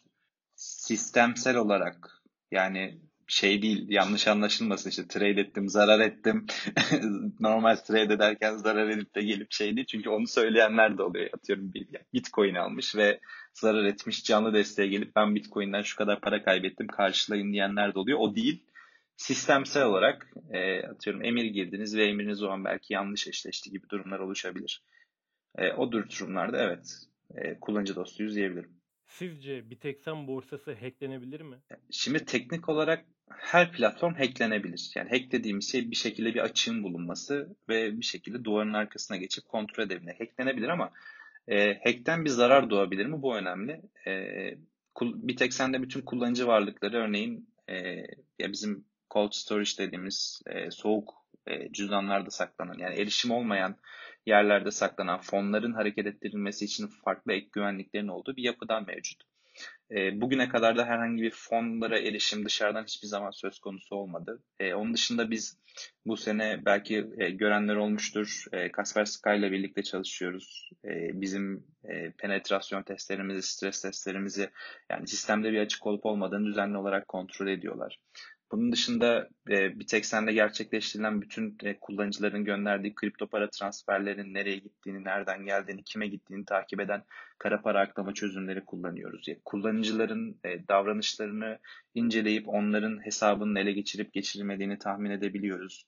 sistemsel 0.57 1.57
olarak 1.57 2.23
yani 2.51 3.01
şey 3.27 3.63
değil 3.63 3.87
yanlış 3.89 4.29
anlaşılmasın 4.29 4.91
işte 4.91 5.09
trade 5.09 5.41
ettim 5.41 5.69
zarar 5.69 6.01
ettim 6.01 6.47
normal 7.41 7.77
trade 7.77 8.15
ederken 8.15 8.57
zarar 8.57 8.89
edip 8.89 9.15
de 9.15 9.23
gelip 9.23 9.53
şey 9.53 9.77
değil 9.77 9.87
çünkü 9.87 10.11
onu 10.11 10.27
söyleyenler 10.27 10.99
de 10.99 11.03
oluyor 11.03 11.31
atıyorum 11.33 11.75
bir 11.75 11.89
bitcoin 12.15 12.55
almış 12.55 12.97
ve 12.97 13.21
zarar 13.55 13.85
etmiş 13.85 14.25
canlı 14.25 14.55
desteğe 14.55 14.89
gelip 14.89 15.17
ben 15.17 15.35
bitcoin'den 15.35 15.83
şu 15.83 15.97
kadar 15.97 16.21
para 16.21 16.45
kaybettim 16.45 16.87
karşılayın 16.87 17.53
diyenler 17.53 17.95
de 17.95 17.99
oluyor 17.99 18.19
o 18.19 18.35
değil 18.35 18.65
sistemsel 19.23 19.85
olarak 19.85 20.33
e, 20.51 20.83
atıyorum 20.83 21.25
emir 21.25 21.45
girdiniz 21.45 21.97
ve 21.97 22.05
emiriniz 22.05 22.43
o 22.43 22.49
an 22.49 22.65
belki 22.65 22.95
yanlış 22.95 23.27
eşleşti 23.27 23.71
gibi 23.71 23.89
durumlar 23.89 24.19
oluşabilir. 24.19 24.83
E, 25.59 25.73
o 25.73 25.93
durumlarda 25.93 26.63
evet 26.63 27.07
e, 27.35 27.61
kullanıcı 27.61 27.97
dostuyuz 27.97 28.37
diyebilirim. 28.37 28.71
Sizce 29.07 29.71
Biteksen 29.71 30.27
borsası 30.27 30.73
hacklenebilir 30.73 31.41
mi? 31.41 31.57
Şimdi 31.91 32.25
teknik 32.25 32.69
olarak 32.69 33.05
her 33.29 33.73
platform 33.73 34.15
hacklenebilir. 34.15 34.91
Yani 34.97 35.11
hack 35.11 35.33
dediğimiz 35.33 35.73
şey 35.73 35.91
bir 35.91 35.97
şekilde 35.97 36.35
bir 36.35 36.41
açığın 36.41 36.83
bulunması 36.83 37.57
ve 37.69 37.99
bir 37.99 38.05
şekilde 38.05 38.45
duvarın 38.45 38.73
arkasına 38.73 39.17
geçip 39.17 39.45
kontrol 39.45 39.85
edebilmek. 39.85 40.21
Hacklenebilir 40.21 40.69
ama 40.69 40.93
e, 41.49 41.75
hackten 41.85 42.25
bir 42.25 42.31
zarar 42.31 42.71
doğabilir 42.71 43.07
mi? 43.07 43.23
Bu 43.23 43.37
önemli. 43.37 43.81
E, 44.07 44.13
Biteksen'de 45.03 45.83
bütün 45.83 46.01
kullanıcı 46.01 46.47
varlıkları 46.47 46.97
örneğin 46.97 47.49
e, 47.69 47.77
ya 48.39 48.53
bizim 48.53 48.92
cold 49.13 49.33
storage 49.33 49.71
dediğimiz 49.79 50.43
e, 50.47 50.71
soğuk 50.71 51.15
e, 51.47 51.73
cüzdanlarda 51.73 52.31
saklanan 52.31 52.79
yani 52.79 52.95
erişim 52.95 53.31
olmayan 53.31 53.77
yerlerde 54.27 54.71
saklanan 54.71 55.21
fonların 55.21 55.73
hareket 55.73 56.07
ettirilmesi 56.07 56.65
için 56.65 56.87
farklı 57.05 57.33
ek 57.33 57.49
güvenliklerin 57.53 58.09
olduğu 58.09 58.37
bir 58.37 58.43
yapıdan 58.43 58.87
mevcut. 58.87 59.23
E, 59.91 60.21
bugüne 60.21 60.49
kadar 60.49 60.77
da 60.77 60.87
herhangi 60.87 61.23
bir 61.23 61.31
fonlara 61.31 61.99
erişim 61.99 62.45
dışarıdan 62.45 62.85
hiçbir 62.85 63.09
zaman 63.09 63.31
söz 63.31 63.59
konusu 63.59 63.97
olmadı. 63.97 64.43
E, 64.61 64.75
onun 64.75 64.95
dışında 64.95 65.31
biz 65.31 65.59
bu 66.07 66.17
sene 66.17 66.61
belki 66.65 67.07
e, 67.19 67.31
görenler 67.31 67.77
olmuştur. 67.77 68.45
E, 68.53 68.73
Kaspersky 68.73 69.39
ile 69.39 69.53
birlikte 69.53 69.83
çalışıyoruz. 69.83 70.71
E, 70.85 71.21
bizim 71.21 71.67
e, 71.85 72.11
penetrasyon 72.11 72.83
testlerimizi, 72.83 73.43
stres 73.43 73.83
testlerimizi 73.83 74.51
yani 74.91 75.09
sistemde 75.09 75.53
bir 75.53 75.61
açık 75.61 75.87
olup 75.87 76.07
olmadığını 76.07 76.47
düzenli 76.47 76.79
olarak 76.79 77.09
kontrol 77.09 77.47
ediyorlar. 77.47 78.01
Bunun 78.53 78.73
dışında 78.73 79.29
e, 79.51 79.79
Bitexen'de 79.79 80.33
gerçekleştirilen 80.33 81.21
bütün 81.21 81.57
e, 81.63 81.81
kullanıcıların 81.81 82.45
gönderdiği 82.45 82.95
kripto 82.95 83.27
para 83.27 83.51
transferlerin 83.51 84.35
nereye 84.35 84.57
gittiğini, 84.57 85.05
nereden 85.05 85.45
geldiğini, 85.45 85.85
kime 85.85 86.07
gittiğini 86.07 86.45
takip 86.45 86.81
eden 86.81 87.03
kara 87.39 87.63
para 87.63 87.81
aklama 87.81 88.15
çözümleri 88.15 88.65
kullanıyoruz. 88.65 89.29
Yani 89.29 89.41
kullanıcıların 89.45 90.41
e, 90.45 90.69
davranışlarını 90.69 91.59
inceleyip 91.95 92.49
onların 92.49 93.05
hesabının 93.05 93.57
ele 93.57 93.73
geçirip 93.73 94.13
geçirilmediğini 94.13 94.79
tahmin 94.79 95.11
edebiliyoruz. 95.11 95.87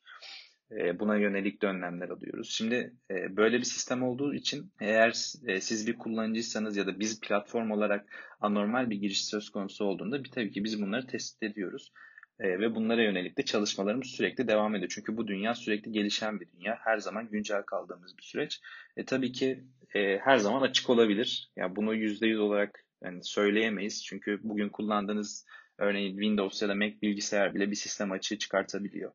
E, 0.71 0.99
buna 0.99 1.17
yönelik 1.17 1.63
de 1.63 1.67
önlemler 1.67 2.09
alıyoruz. 2.09 2.51
Şimdi 2.51 2.95
e, 3.11 3.37
böyle 3.37 3.59
bir 3.59 3.65
sistem 3.65 4.03
olduğu 4.03 4.35
için 4.35 4.73
eğer 4.81 5.33
e, 5.47 5.61
siz 5.61 5.87
bir 5.87 5.99
kullanıcıysanız 5.99 6.77
ya 6.77 6.87
da 6.87 7.01
biz 7.01 7.21
platform 7.21 7.71
olarak 7.71 8.07
anormal 8.41 8.91
bir 8.91 8.97
giriş 8.97 9.25
söz 9.25 9.51
konusu 9.51 9.85
olduğunda 9.85 10.25
bir 10.25 10.31
tabii 10.31 10.51
ki 10.51 10.65
biz 10.65 10.83
bunları 10.83 11.07
tespit 11.07 11.43
ediyoruz. 11.43 11.93
E, 12.41 12.61
ve 12.61 12.75
bunlara 12.75 13.03
yönelik 13.03 13.39
de 13.39 13.43
çalışmalarımız 13.43 14.07
sürekli 14.07 14.49
devam 14.49 14.75
ediyor. 14.75 14.93
Çünkü 14.95 15.17
bu 15.17 15.29
dünya 15.29 15.55
sürekli 15.55 15.93
gelişen 15.93 16.41
bir 16.41 16.49
dünya. 16.53 16.79
Her 16.81 16.99
zaman 16.99 17.29
güncel 17.31 17.63
kaldığımız 17.63 18.19
bir 18.19 18.23
süreç. 18.23 18.61
E, 18.97 19.05
tabii 19.05 19.33
ki 19.33 19.65
e, 19.95 20.19
her 20.19 20.37
zaman 20.37 20.63
açık 20.63 20.91
olabilir. 20.91 21.53
Yani 21.57 21.77
bunu 21.77 21.95
%100 21.95 22.39
olarak 22.39 22.85
yani 23.05 23.25
söyleyemeyiz. 23.25 24.05
Çünkü 24.05 24.41
bugün 24.43 24.69
kullandığınız 24.69 25.47
örneğin 25.79 26.13
Windows 26.13 26.63
ya 26.63 26.69
da 26.69 26.75
Mac 26.75 27.01
bilgisayar 27.03 27.55
bile 27.55 27.71
bir 27.71 27.77
sistem 27.77 28.13
açığı 28.13 28.39
çıkartabiliyor. 28.39 29.13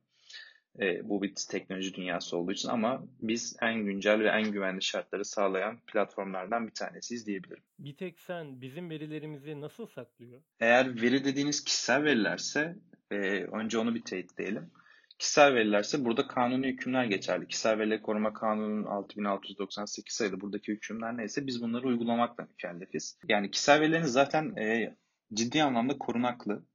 E, 0.79 1.09
bu 1.09 1.21
bir 1.21 1.33
teknoloji 1.49 1.93
dünyası 1.93 2.37
olduğu 2.37 2.51
için 2.51 2.69
ama 2.69 3.03
biz 3.21 3.55
en 3.61 3.85
güncel 3.85 4.19
ve 4.19 4.27
en 4.27 4.51
güvenli 4.51 4.81
şartları 4.81 5.25
sağlayan 5.25 5.79
platformlardan 5.87 6.67
bir 6.67 6.73
tanesiyiz 6.73 7.27
diyebilirim. 7.27 7.63
Bir 7.79 7.97
tek 7.97 8.19
sen 8.19 8.61
bizim 8.61 8.89
verilerimizi 8.89 9.61
nasıl 9.61 9.87
saklıyor? 9.87 10.41
Eğer 10.59 11.01
veri 11.01 11.25
dediğiniz 11.25 11.63
kişisel 11.63 12.03
verilerse 12.03 12.75
e, 13.11 13.15
önce 13.43 13.77
onu 13.77 13.95
bir 13.95 14.03
teyitleyelim. 14.03 14.71
Kişisel 15.19 15.55
verilerse 15.55 16.05
burada 16.05 16.27
kanuni 16.27 16.67
hükümler 16.67 17.05
geçerli. 17.05 17.47
Kişisel 17.47 17.79
Verileri 17.79 18.01
Koruma 18.01 18.33
Kanunu'nun 18.33 18.85
6698 18.85 20.15
sayılı 20.15 20.41
buradaki 20.41 20.71
hükümler 20.71 21.17
neyse 21.17 21.47
biz 21.47 21.61
bunları 21.61 21.87
uygulamakla 21.87 22.43
mükellefiz. 22.43 23.17
Yani 23.27 23.51
kişisel 23.51 23.81
verileriniz 23.81 24.11
zaten 24.11 24.55
e, 24.55 24.95
ciddi 25.33 25.63
anlamda 25.63 25.97
korunaklı. 25.97 26.65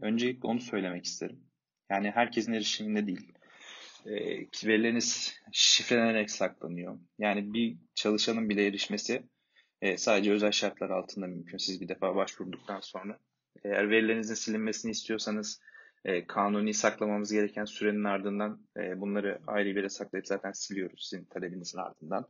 Öncelikle 0.00 0.48
onu 0.48 0.60
söylemek 0.60 1.04
isterim. 1.04 1.40
Yani 1.90 2.10
herkesin 2.10 2.52
erişiminde 2.52 3.06
değil. 3.06 3.32
E, 4.06 4.14
verileriniz 4.68 5.34
şifrelenerek 5.52 6.30
saklanıyor. 6.30 6.98
Yani 7.18 7.52
bir 7.52 7.76
çalışanın 7.94 8.48
bile 8.48 8.66
erişmesi 8.66 9.22
e, 9.80 9.96
sadece 9.96 10.32
özel 10.32 10.52
şartlar 10.52 10.90
altında 10.90 11.26
mümkün. 11.26 11.58
Siz 11.58 11.80
bir 11.80 11.88
defa 11.88 12.16
başvurduktan 12.16 12.80
sonra. 12.80 13.18
Eğer 13.64 13.90
verilerinizin 13.90 14.34
silinmesini 14.34 14.90
istiyorsanız 14.90 15.60
e, 16.04 16.26
kanuni 16.26 16.74
saklamamız 16.74 17.32
gereken 17.32 17.64
sürenin 17.64 18.04
ardından 18.04 18.60
e, 18.76 19.00
bunları 19.00 19.40
ayrı 19.46 19.68
bir 19.68 19.76
yere 19.76 19.88
saklayıp 19.88 20.26
zaten 20.26 20.52
siliyoruz 20.52 21.08
sizin 21.10 21.24
talebinizin 21.24 21.78
ardından. 21.78 22.26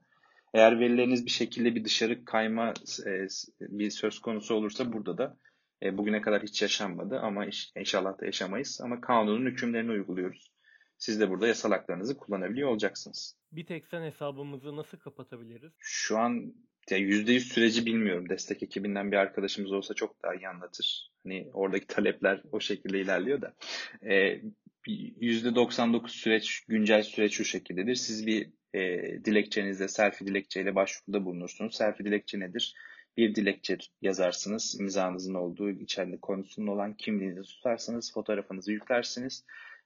Eğer 0.55 0.81
verileriniz 0.81 1.25
bir 1.25 1.31
şekilde 1.31 1.75
bir 1.75 1.85
dışarı 1.85 2.25
kayma 2.25 2.75
e, 3.07 3.27
bir 3.61 3.91
söz 3.91 4.19
konusu 4.19 4.55
olursa 4.55 4.93
burada 4.93 5.19
da 5.19 5.37
e, 5.83 5.99
bugüne 5.99 6.21
kadar 6.21 6.43
hiç 6.43 6.62
yaşanmadı 6.62 7.19
ama 7.19 7.47
inşallah 7.77 8.21
da 8.21 8.27
yaşamayız. 8.27 8.81
Ama 8.85 9.01
kanunun 9.01 9.51
hükümlerini 9.51 9.91
uyguluyoruz. 9.91 10.53
Siz 10.99 11.21
de 11.21 11.31
burada 11.31 11.47
yasal 11.47 11.71
haklarınızı 11.71 12.17
kullanabiliyor 12.17 12.69
olacaksınız. 12.69 13.37
Bir 13.53 13.67
tek 13.67 13.87
sen 13.87 14.03
hesabımızı 14.03 14.77
nasıl 14.77 14.99
kapatabiliriz? 14.99 15.73
Şu 15.79 16.19
an 16.19 16.55
yani 16.90 17.03
%100 17.03 17.40
süreci 17.40 17.87
bilmiyorum. 17.87 18.29
Destek 18.29 18.62
ekibinden 18.62 19.12
bir 19.12 19.16
arkadaşımız 19.16 19.72
olsa 19.72 19.94
çok 19.94 20.22
daha 20.22 20.35
iyi 20.35 20.48
anlatır. 20.48 21.11
Hani 21.22 21.51
oradaki 21.53 21.87
talepler 21.87 22.42
o 22.53 22.61
şekilde 22.61 23.01
ilerliyor 23.01 23.42
da. 23.42 23.55
E, 24.03 24.40
%99 24.87 26.09
süreç, 26.09 26.61
güncel 26.68 27.03
süreç 27.03 27.33
şu 27.33 27.44
şekildedir. 27.44 27.94
Siz 27.94 28.27
bir 28.27 28.51
e, 28.74 28.81
dilekçenizde, 29.24 29.88
selfie 29.88 30.27
dilekçeyle 30.27 30.74
başvuruda 30.74 31.24
bulunursunuz. 31.24 31.74
Selfie 31.74 32.07
dilekçe 32.07 32.40
nedir? 32.40 32.74
Bir 33.16 33.35
dilekçe 33.35 33.79
yazarsınız, 34.03 34.77
imzanızın 34.81 35.35
olduğu, 35.35 35.70
içeride 35.70 36.16
konusunun 36.16 36.66
olan 36.66 36.94
kimliğinizi 36.94 37.42
tutarsınız, 37.42 38.12
fotoğrafınızı 38.12 38.72
yüklersiniz 38.72 39.44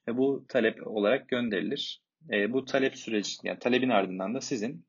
ve 0.09 0.17
bu 0.17 0.45
talep 0.49 0.87
olarak 0.87 1.29
gönderilir. 1.29 2.03
E, 2.31 2.53
bu 2.53 2.65
talep 2.65 2.97
süreci, 2.97 3.37
yani 3.45 3.59
talebin 3.59 3.89
ardından 3.89 4.35
da 4.35 4.41
sizin 4.41 4.85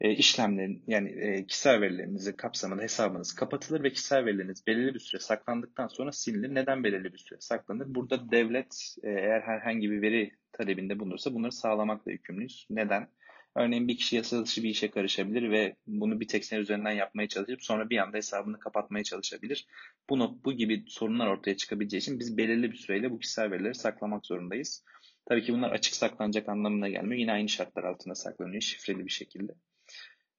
e, 0.00 0.10
işlemlerin 0.10 0.84
yani 0.86 1.08
e, 1.08 1.46
kişisel 1.46 1.80
verilerinizi 1.80 2.36
kapsamında 2.36 2.82
hesabınız 2.82 3.34
kapatılır 3.34 3.82
ve 3.82 3.92
kişisel 3.92 4.24
verileriniz 4.24 4.66
belirli 4.66 4.94
bir 4.94 5.00
süre 5.00 5.20
saklandıktan 5.20 5.88
sonra 5.88 6.12
sililir. 6.12 6.54
Neden 6.54 6.84
belirli 6.84 7.12
bir 7.12 7.18
süre 7.18 7.40
saklanır? 7.40 7.94
Burada 7.94 8.30
devlet 8.30 8.96
e, 9.02 9.10
eğer 9.10 9.40
herhangi 9.40 9.90
bir 9.90 10.02
veri 10.02 10.30
talebinde 10.52 10.98
bulunursa 10.98 11.34
bunları 11.34 11.52
sağlamakla 11.52 12.12
yükümlüyüz. 12.12 12.66
Neden? 12.70 13.08
Örneğin 13.56 13.88
bir 13.88 13.96
kişi 13.96 14.16
yasa 14.16 14.44
dışı 14.44 14.62
bir 14.62 14.68
işe 14.68 14.90
karışabilir 14.90 15.50
ve 15.50 15.76
bunu 15.86 16.20
bir 16.20 16.28
tek 16.28 16.52
üzerinden 16.52 16.90
yapmaya 16.90 17.28
çalışıp 17.28 17.62
sonra 17.62 17.90
bir 17.90 17.98
anda 17.98 18.16
hesabını 18.16 18.58
kapatmaya 18.58 19.04
çalışabilir. 19.04 19.66
Bunu, 20.10 20.40
bu 20.44 20.52
gibi 20.52 20.84
sorunlar 20.88 21.26
ortaya 21.26 21.56
çıkabileceği 21.56 22.00
için 22.00 22.18
biz 22.18 22.36
belirli 22.36 22.72
bir 22.72 22.76
süreyle 22.76 23.10
bu 23.10 23.18
kişisel 23.18 23.50
verileri 23.50 23.74
saklamak 23.74 24.26
zorundayız. 24.26 24.84
Tabii 25.26 25.42
ki 25.44 25.52
bunlar 25.52 25.70
açık 25.70 25.94
saklanacak 25.94 26.48
anlamına 26.48 26.88
gelmiyor. 26.88 27.20
Yine 27.20 27.32
aynı 27.32 27.48
şartlar 27.48 27.84
altında 27.84 28.14
saklanıyor 28.14 28.62
şifreli 28.62 29.04
bir 29.04 29.10
şekilde. 29.10 29.52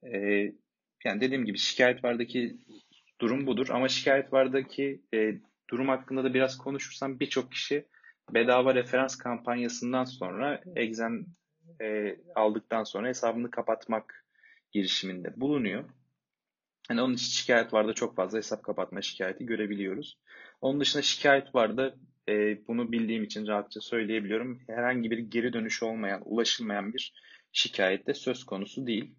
Ee, 0.03 0.53
yani 1.05 1.21
dediğim 1.21 1.45
gibi 1.45 1.57
şikayet 1.57 2.03
vardaki 2.03 2.57
durum 3.21 3.47
budur 3.47 3.67
ama 3.69 3.88
şikayet 3.88 4.33
vardaki 4.33 5.01
e, 5.13 5.33
durum 5.69 5.88
hakkında 5.88 6.23
da 6.23 6.33
biraz 6.33 6.57
konuşursam 6.57 7.19
birçok 7.19 7.51
kişi 7.51 7.86
bedava 8.33 8.75
referans 8.75 9.15
kampanyasından 9.15 10.03
sonra 10.03 10.62
Exen 10.75 11.25
e, 11.81 12.17
aldıktan 12.36 12.83
sonra 12.83 13.07
hesabını 13.07 13.51
kapatmak 13.51 14.25
girişiminde 14.71 15.33
bulunuyor. 15.41 15.83
Yani 16.89 17.01
onun 17.01 17.13
için 17.13 17.31
şikayet 17.31 17.73
vardı 17.73 17.93
çok 17.93 18.15
fazla 18.15 18.38
hesap 18.38 18.63
kapatma 18.63 19.01
şikayeti 19.01 19.45
görebiliyoruz. 19.45 20.17
Onun 20.62 20.79
dışında 20.79 21.03
şikayet 21.03 21.55
vardı 21.55 21.99
e, 22.29 22.67
bunu 22.67 22.91
bildiğim 22.91 23.23
için 23.23 23.47
rahatça 23.47 23.81
söyleyebiliyorum. 23.81 24.60
Herhangi 24.67 25.12
bir 25.12 25.17
geri 25.17 25.53
dönüşü 25.53 25.86
olmayan, 25.86 26.21
ulaşılmayan 26.25 26.93
bir 26.93 27.13
şikayet 27.51 28.07
de 28.07 28.13
söz 28.13 28.43
konusu 28.45 28.88
değil. 28.88 29.15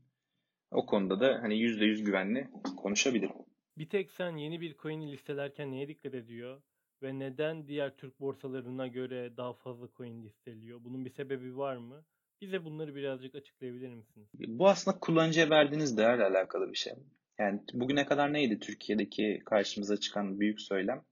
O 0.71 0.87
konuda 0.87 1.21
da 1.21 1.39
hani 1.43 1.55
%100 1.55 2.03
güvenli 2.03 2.49
konuşabilirim. 2.77 3.37
Bir 3.79 3.89
tek 3.89 4.11
sen 4.11 4.37
yeni 4.37 4.61
bir 4.61 4.77
coin'i 4.77 5.13
listelerken 5.13 5.73
neye 5.73 5.89
dikkat 5.89 6.15
ediyor? 6.15 6.63
Ve 7.03 7.19
neden 7.19 7.69
diğer 7.69 7.97
Türk 7.97 8.21
borsalarına 8.21 8.87
göre 8.87 9.37
daha 9.37 9.53
fazla 9.53 9.89
coin 9.97 10.23
listeliyor? 10.23 10.85
Bunun 10.85 11.05
bir 11.05 11.11
sebebi 11.11 11.57
var 11.57 11.77
mı? 11.77 12.05
Bize 12.41 12.65
bunları 12.65 12.95
birazcık 12.95 13.35
açıklayabilir 13.35 13.89
misiniz? 13.89 14.29
Bu 14.35 14.69
aslında 14.69 14.99
kullanıcıya 14.99 15.51
verdiğiniz 15.51 15.97
değerle 15.97 16.25
alakalı 16.25 16.73
bir 16.73 16.77
şey. 16.77 16.93
Yani 17.39 17.61
bugüne 17.73 18.07
kadar 18.07 18.33
neydi 18.33 18.59
Türkiye'deki 18.59 19.43
karşımıza 19.47 19.97
çıkan 19.97 20.41
büyük 20.41 20.61
söylem? 20.61 21.05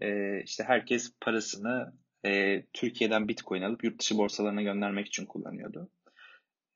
Ee, 0.00 0.42
işte 0.44 0.64
herkes 0.64 1.12
parasını 1.20 1.92
e, 2.24 2.62
Türkiye'den 2.72 3.28
Bitcoin 3.28 3.62
alıp 3.62 3.84
yurt 3.84 4.00
dışı 4.00 4.18
borsalarına 4.18 4.62
göndermek 4.62 5.06
için 5.06 5.26
kullanıyordu. 5.26 5.90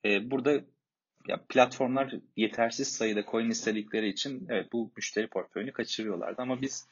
Ee, 0.05 0.31
burada 0.31 0.61
ya 1.27 1.39
platformlar 1.49 2.13
yetersiz 2.35 2.87
sayıda 2.87 3.23
coin 3.31 3.49
istedikleri 3.49 4.09
için 4.09 4.47
evet 4.49 4.73
bu 4.73 4.91
müşteri 4.97 5.27
portföyünü 5.27 5.73
kaçırıyorlardı 5.73 6.41
ama 6.41 6.61
biz 6.61 6.87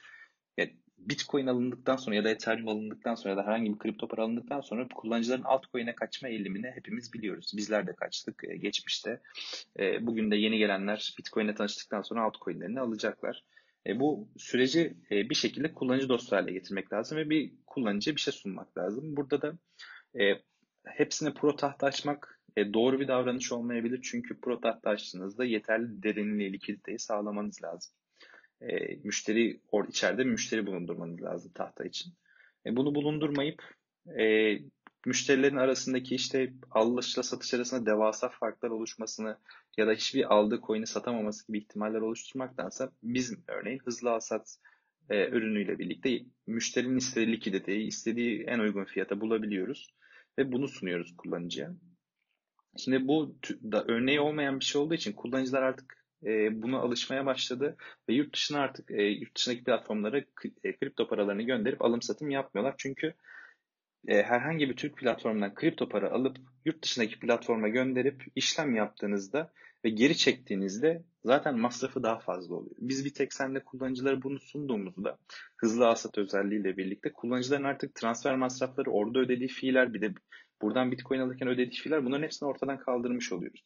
ya, 0.57 0.67
Bitcoin 0.97 1.47
alındıktan 1.47 1.95
sonra 1.95 2.15
ya 2.15 2.23
da 2.23 2.29
Ethereum 2.29 2.67
alındıktan 2.67 3.15
sonra 3.15 3.29
ya 3.29 3.37
da 3.37 3.47
herhangi 3.47 3.73
bir 3.73 3.79
kripto 3.79 4.07
para 4.07 4.23
alındıktan 4.23 4.61
sonra 4.61 4.87
kullanıcıların 4.87 5.43
altcoin'e 5.43 5.95
kaçma 5.95 6.29
eğilimini 6.29 6.71
hepimiz 6.75 7.13
biliyoruz. 7.13 7.53
Bizler 7.57 7.87
de 7.87 7.95
kaçtık 7.95 8.43
e, 8.43 8.57
geçmişte. 8.57 9.21
E, 9.79 10.07
bugün 10.07 10.31
de 10.31 10.35
yeni 10.35 10.57
gelenler 10.57 11.15
Bitcoin'e 11.17 11.55
tanıştıktan 11.55 12.01
sonra 12.01 12.23
altcoin'lerini 12.23 12.79
alacaklar. 12.79 13.43
E, 13.87 13.99
bu 13.99 14.29
süreci 14.37 14.97
bir 15.11 15.35
şekilde 15.35 15.73
kullanıcı 15.73 16.09
dostu 16.09 16.35
hale 16.35 16.51
getirmek 16.51 16.93
lazım 16.93 17.17
ve 17.17 17.29
bir 17.29 17.51
kullanıcıya 17.67 18.15
bir 18.15 18.21
şey 18.21 18.33
sunmak 18.33 18.77
lazım. 18.77 19.15
Burada 19.15 19.41
da 19.41 19.53
hepsine 20.85 21.33
pro 21.33 21.55
tahta 21.55 21.87
açmak 21.87 22.38
doğru 22.73 22.99
bir 22.99 23.07
davranış 23.07 23.51
olmayabilir. 23.51 24.01
Çünkü 24.03 24.41
pro 24.41 24.59
açtığınızda 24.83 25.45
yeterli 25.45 26.03
derinliği, 26.03 26.53
likiditeyi 26.53 26.99
sağlamanız 26.99 27.63
lazım 27.63 27.93
e, 28.61 28.95
müşteri 29.03 29.59
or 29.71 29.87
içeride 29.87 30.23
müşteri 30.23 30.65
bulundurmanız 30.65 31.21
lazım 31.21 31.51
tahta 31.55 31.85
için. 31.85 32.13
E, 32.65 32.75
bunu 32.75 32.95
bulundurmayıp 32.95 33.63
e, 34.19 34.57
müşterilerin 35.05 35.55
arasındaki 35.55 36.15
işte 36.15 36.53
alışla 36.71 37.23
satış 37.23 37.53
arasında 37.53 37.85
devasa 37.85 38.29
farklar 38.29 38.69
oluşmasını 38.69 39.37
ya 39.77 39.87
da 39.87 39.91
hiçbir 39.91 40.33
aldığı 40.33 40.61
coin'i 40.61 40.87
satamaması 40.87 41.47
gibi 41.47 41.57
ihtimaller 41.57 42.01
oluşturmaktansa 42.01 42.91
biz 43.03 43.33
örneğin 43.47 43.79
hızlı 43.79 44.11
alsat 44.11 44.57
e, 45.09 45.29
ürünüyle 45.29 45.79
birlikte 45.79 46.19
müşterinin 46.47 46.97
istediği 46.97 47.31
likiditeyi 47.31 47.87
istediği 47.87 48.43
en 48.43 48.59
uygun 48.59 48.85
fiyata 48.85 49.21
bulabiliyoruz 49.21 49.87
ve 50.37 50.51
bunu 50.51 50.67
sunuyoruz 50.67 51.15
kullanıcıya. 51.17 51.75
Şimdi 52.79 53.07
bu 53.07 53.35
da 53.71 53.85
örneği 53.87 54.19
olmayan 54.19 54.59
bir 54.59 54.65
şey 54.65 54.81
olduğu 54.81 54.93
için 54.93 55.13
kullanıcılar 55.13 55.61
artık 55.61 56.05
e, 56.25 56.61
buna 56.61 56.79
alışmaya 56.79 57.25
başladı 57.25 57.77
ve 58.09 58.13
yurt 58.13 58.33
dışına 58.33 58.59
artık 58.59 58.91
e, 58.91 59.03
yurt 59.03 59.35
dışındaki 59.35 59.63
platformlara 59.63 60.17
e, 60.63 60.77
kripto 60.77 61.07
paralarını 61.07 61.41
gönderip 61.41 61.81
alım 61.81 62.01
satım 62.01 62.29
yapmıyorlar. 62.29 62.75
Çünkü 62.77 63.13
e, 64.07 64.23
herhangi 64.23 64.69
bir 64.69 64.75
Türk 64.75 64.97
platformundan 64.97 65.53
kripto 65.53 65.89
para 65.89 66.11
alıp 66.11 66.37
yurt 66.65 66.83
dışındaki 66.83 67.19
platforma 67.19 67.67
gönderip 67.67 68.23
işlem 68.35 68.75
yaptığınızda 68.75 69.51
ve 69.85 69.89
geri 69.89 70.17
çektiğinizde 70.17 71.03
zaten 71.23 71.59
masrafı 71.59 72.03
daha 72.03 72.19
fazla 72.19 72.55
oluyor. 72.55 72.75
Biz 72.79 73.05
bir 73.05 73.13
tek 73.13 73.33
sende 73.33 73.63
kullanıcılara 73.63 74.21
bunu 74.21 74.39
sunduğumuzda 74.39 75.17
hızlı 75.57 75.87
alsat 75.87 76.17
özelliğiyle 76.17 76.77
birlikte 76.77 77.13
kullanıcıların 77.13 77.63
artık 77.63 77.95
transfer 77.95 78.35
masrafları 78.35 78.91
orada 78.91 79.19
ödediği 79.19 79.49
fiiller 79.49 79.93
bir 79.93 80.01
de 80.01 80.13
buradan 80.61 80.91
bitcoin 80.91 81.19
alırken 81.19 81.47
ödediği 81.47 81.81
fiiller 81.81 82.05
bunların 82.05 82.23
hepsini 82.23 82.49
ortadan 82.49 82.77
kaldırmış 82.77 83.31
oluyoruz. 83.31 83.63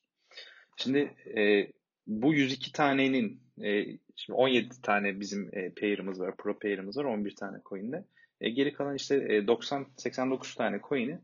Şimdi 0.77 0.99
e, 1.37 1.71
bu 2.07 2.33
102 2.33 2.71
tanenin 2.71 3.41
e, 3.63 3.85
şimdi 4.15 4.37
17 4.37 4.81
tane 4.81 5.19
bizim 5.19 5.49
e, 5.53 5.73
pair'ımız 5.73 6.19
var, 6.19 6.37
pro 6.37 6.59
pair'ımız 6.59 6.97
var 6.97 7.03
11 7.03 7.35
tane 7.35 7.57
coin'de. 7.69 8.05
E, 8.41 8.49
geri 8.49 8.73
kalan 8.73 8.95
işte 8.95 9.15
e, 9.29 9.47
90 9.47 9.87
89 9.97 10.55
tane 10.55 10.79
coin'i 10.89 11.19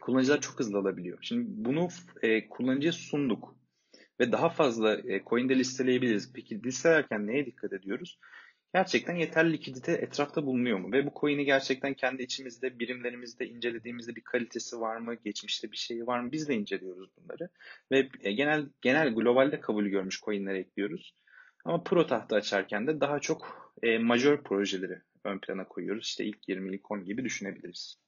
kullanıcılar 0.00 0.40
çok 0.40 0.58
hızlı 0.58 0.78
alabiliyor. 0.78 1.18
Şimdi 1.22 1.44
bunu 1.48 1.88
e, 2.22 2.48
kullanıcıya 2.48 2.92
sunduk 2.92 3.56
ve 4.20 4.32
daha 4.32 4.48
fazla 4.48 4.94
e, 4.94 5.24
coin'de 5.24 5.58
listeleyebiliriz. 5.58 6.32
Peki 6.32 6.62
listelerken 6.64 7.26
neye 7.26 7.46
dikkat 7.46 7.72
ediyoruz? 7.72 8.18
Gerçekten 8.74 9.14
yeterli 9.16 9.52
likidite 9.52 9.92
etrafta 9.92 10.46
bulunuyor 10.46 10.78
mu? 10.78 10.92
Ve 10.92 11.06
bu 11.06 11.12
coin'i 11.20 11.44
gerçekten 11.44 11.94
kendi 11.94 12.22
içimizde, 12.22 12.78
birimlerimizde 12.78 13.48
incelediğimizde 13.48 14.16
bir 14.16 14.24
kalitesi 14.24 14.80
var 14.80 14.96
mı? 14.96 15.14
Geçmişte 15.14 15.72
bir 15.72 15.76
şeyi 15.76 16.06
var 16.06 16.20
mı? 16.20 16.32
Biz 16.32 16.48
de 16.48 16.54
inceliyoruz 16.54 17.10
bunları. 17.16 17.48
Ve 17.92 18.08
e, 18.20 18.32
genel 18.32 18.68
genel 18.80 19.14
globalde 19.14 19.60
kabul 19.60 19.86
görmüş 19.86 20.20
coin'lere 20.20 20.58
ekliyoruz. 20.58 21.14
Ama 21.64 21.82
pro 21.82 22.06
tahta 22.06 22.36
açarken 22.36 22.86
de 22.86 23.00
daha 23.00 23.18
çok 23.18 23.72
e, 23.82 23.98
majör 23.98 24.42
projeleri 24.42 24.98
ön 25.24 25.38
plana 25.38 25.68
koyuyoruz. 25.68 26.06
İşte 26.06 26.24
ilk 26.24 26.48
20, 26.48 26.74
ilk 26.74 26.90
10 26.90 27.04
gibi 27.04 27.24
düşünebiliriz. 27.24 28.00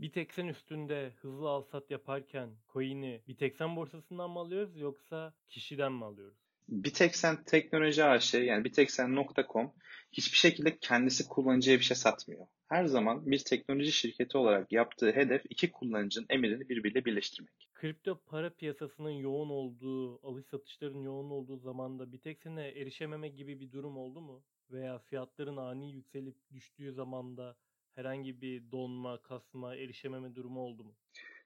Biteksen 0.00 0.46
üstünde 0.46 1.12
hızlı 1.20 1.48
alsat 1.48 1.90
yaparken 1.90 2.50
coin'i 2.72 3.22
Biteksen 3.28 3.76
borsasından 3.76 4.30
mı 4.30 4.38
alıyoruz 4.38 4.76
yoksa 4.76 5.34
kişiden 5.48 5.92
mi 5.92 6.04
alıyoruz? 6.04 6.49
Biteksen 6.70 7.44
Teknoloji 7.44 8.04
AŞ 8.04 8.34
yani 8.34 8.64
biteksen.com 8.64 9.72
hiçbir 10.12 10.36
şekilde 10.36 10.78
kendisi 10.78 11.28
kullanıcıya 11.28 11.78
bir 11.78 11.84
şey 11.84 11.96
satmıyor. 11.96 12.46
Her 12.68 12.84
zaman 12.84 13.26
bir 13.26 13.38
teknoloji 13.38 13.92
şirketi 13.92 14.38
olarak 14.38 14.72
yaptığı 14.72 15.12
hedef 15.12 15.42
iki 15.50 15.72
kullanıcının 15.72 16.26
emirini 16.30 16.68
birbiriyle 16.68 17.04
birleştirmek. 17.04 17.68
Kripto 17.74 18.20
para 18.26 18.50
piyasasının 18.50 19.10
yoğun 19.10 19.50
olduğu, 19.50 20.26
alış 20.26 20.46
satışların 20.46 21.02
yoğun 21.02 21.30
olduğu 21.30 21.56
zamanda 21.56 22.12
Biteksen'e 22.12 22.68
erişememe 22.68 23.28
gibi 23.28 23.60
bir 23.60 23.72
durum 23.72 23.96
oldu 23.96 24.20
mu? 24.20 24.42
Veya 24.70 24.98
fiyatların 24.98 25.56
ani 25.56 25.92
yükselip 25.92 26.36
düştüğü 26.52 26.92
zamanda 26.92 27.56
herhangi 27.94 28.40
bir 28.40 28.72
donma, 28.72 29.22
kasma, 29.22 29.76
erişememe 29.76 30.34
durumu 30.34 30.60
oldu 30.60 30.84
mu? 30.84 30.94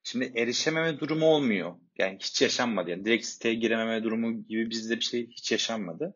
Şimdi 0.04 0.32
erişememe 0.36 1.00
durumu 1.00 1.26
olmuyor. 1.26 1.74
Yani 1.98 2.18
hiç 2.20 2.42
yaşanmadı. 2.42 2.90
Yani 2.90 3.04
direkt 3.04 3.24
siteye 3.24 3.54
girememe 3.54 4.04
durumu 4.04 4.46
gibi 4.46 4.70
bizde 4.70 4.96
bir 4.96 5.00
şey 5.00 5.28
hiç 5.30 5.52
yaşanmadı. 5.52 6.14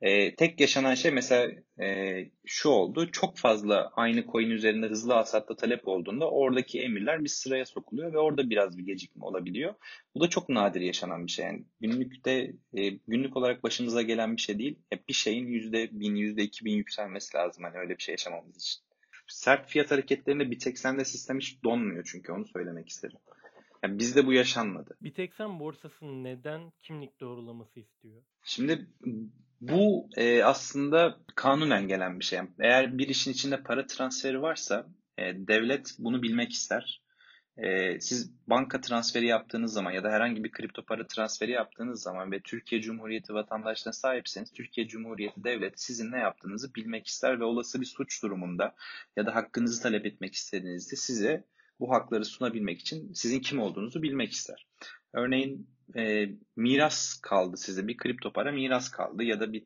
E, 0.00 0.34
tek 0.36 0.60
yaşanan 0.60 0.94
şey 0.94 1.10
mesela 1.10 1.52
e, 1.82 2.16
şu 2.46 2.68
oldu. 2.68 3.10
Çok 3.12 3.38
fazla 3.38 3.90
aynı 3.96 4.26
coin 4.26 4.50
üzerinde 4.50 4.86
hızlı 4.86 5.12
hasatta 5.12 5.56
talep 5.56 5.88
olduğunda 5.88 6.30
oradaki 6.30 6.80
emirler 6.80 7.24
bir 7.24 7.28
sıraya 7.28 7.66
sokuluyor 7.66 8.12
ve 8.12 8.18
orada 8.18 8.50
biraz 8.50 8.78
bir 8.78 8.86
gecikme 8.86 9.24
olabiliyor. 9.24 9.74
Bu 10.14 10.20
da 10.20 10.28
çok 10.28 10.48
nadir 10.48 10.80
yaşanan 10.80 11.26
bir 11.26 11.32
şey. 11.32 11.44
Yani 11.46 11.64
günlükte 11.80 12.52
e, 12.74 12.88
günlük 13.08 13.36
olarak 13.36 13.62
başımıza 13.62 14.02
gelen 14.02 14.36
bir 14.36 14.42
şey 14.42 14.58
değil. 14.58 14.78
Hep 14.90 15.08
bir 15.08 15.14
şeyin 15.14 15.46
yüzde 15.46 15.88
bin, 15.92 16.14
yüzde 16.14 16.42
iki 16.42 16.64
bin 16.64 16.72
yükselmesi 16.76 17.36
lazım 17.36 17.64
hani 17.64 17.78
öyle 17.78 17.98
bir 17.98 18.02
şey 18.02 18.12
yaşamamız 18.12 18.56
için. 18.56 18.85
Sert 19.28 19.70
fiyat 19.70 19.90
hareketlerinde 19.90 20.50
bir 20.50 20.58
tek 20.58 20.78
sende 20.78 21.04
sistem 21.04 21.38
hiç 21.38 21.64
donmuyor 21.64 22.08
çünkü 22.12 22.32
onu 22.32 22.46
söylemek 22.46 22.88
isterim. 22.88 23.18
Yani 23.82 23.98
bizde 23.98 24.26
bu 24.26 24.32
yaşanmadı. 24.32 24.96
Biteksen 25.00 25.60
borsası 25.60 26.24
neden 26.24 26.72
kimlik 26.82 27.20
doğrulaması 27.20 27.80
istiyor? 27.80 28.22
Şimdi 28.42 28.86
bu 29.60 30.08
e, 30.16 30.42
aslında 30.42 31.18
kanunen 31.34 31.88
gelen 31.88 32.20
bir 32.20 32.24
şey. 32.24 32.38
Eğer 32.58 32.98
bir 32.98 33.08
işin 33.08 33.32
içinde 33.32 33.62
para 33.62 33.86
transferi 33.86 34.42
varsa 34.42 34.86
e, 35.18 35.22
devlet 35.48 35.96
bunu 35.98 36.22
bilmek 36.22 36.52
ister. 36.52 37.02
E, 37.58 38.00
siz 38.00 38.30
banka 38.46 38.80
transferi 38.80 39.26
yaptığınız 39.26 39.72
zaman 39.72 39.92
ya 39.92 40.04
da 40.04 40.10
herhangi 40.10 40.44
bir 40.44 40.50
kripto 40.50 40.84
para 40.84 41.06
transferi 41.06 41.50
yaptığınız 41.50 42.02
zaman 42.02 42.32
ve 42.32 42.40
Türkiye 42.40 42.80
Cumhuriyeti 42.80 43.34
vatandaşlığına 43.34 43.92
sahipseniz 43.92 44.52
Türkiye 44.52 44.88
Cumhuriyeti 44.88 45.44
devlet 45.44 45.80
sizin 45.80 46.12
ne 46.12 46.18
yaptığınızı 46.18 46.74
bilmek 46.74 47.06
ister 47.06 47.40
ve 47.40 47.44
olası 47.44 47.80
bir 47.80 47.86
suç 47.86 48.22
durumunda 48.22 48.74
ya 49.16 49.26
da 49.26 49.34
hakkınızı 49.34 49.82
talep 49.82 50.06
etmek 50.06 50.34
istediğinizde 50.34 50.96
size 50.96 51.44
bu 51.80 51.92
hakları 51.92 52.24
sunabilmek 52.24 52.80
için 52.80 53.12
sizin 53.12 53.40
kim 53.40 53.60
olduğunuzu 53.60 54.02
bilmek 54.02 54.32
ister. 54.32 54.66
Örneğin 55.12 55.70
e, 55.96 56.28
miras 56.56 57.20
kaldı 57.20 57.56
size 57.56 57.88
bir 57.88 57.96
kripto 57.96 58.32
para 58.32 58.52
miras 58.52 58.90
kaldı 58.90 59.22
ya 59.22 59.40
da 59.40 59.52
bir 59.52 59.64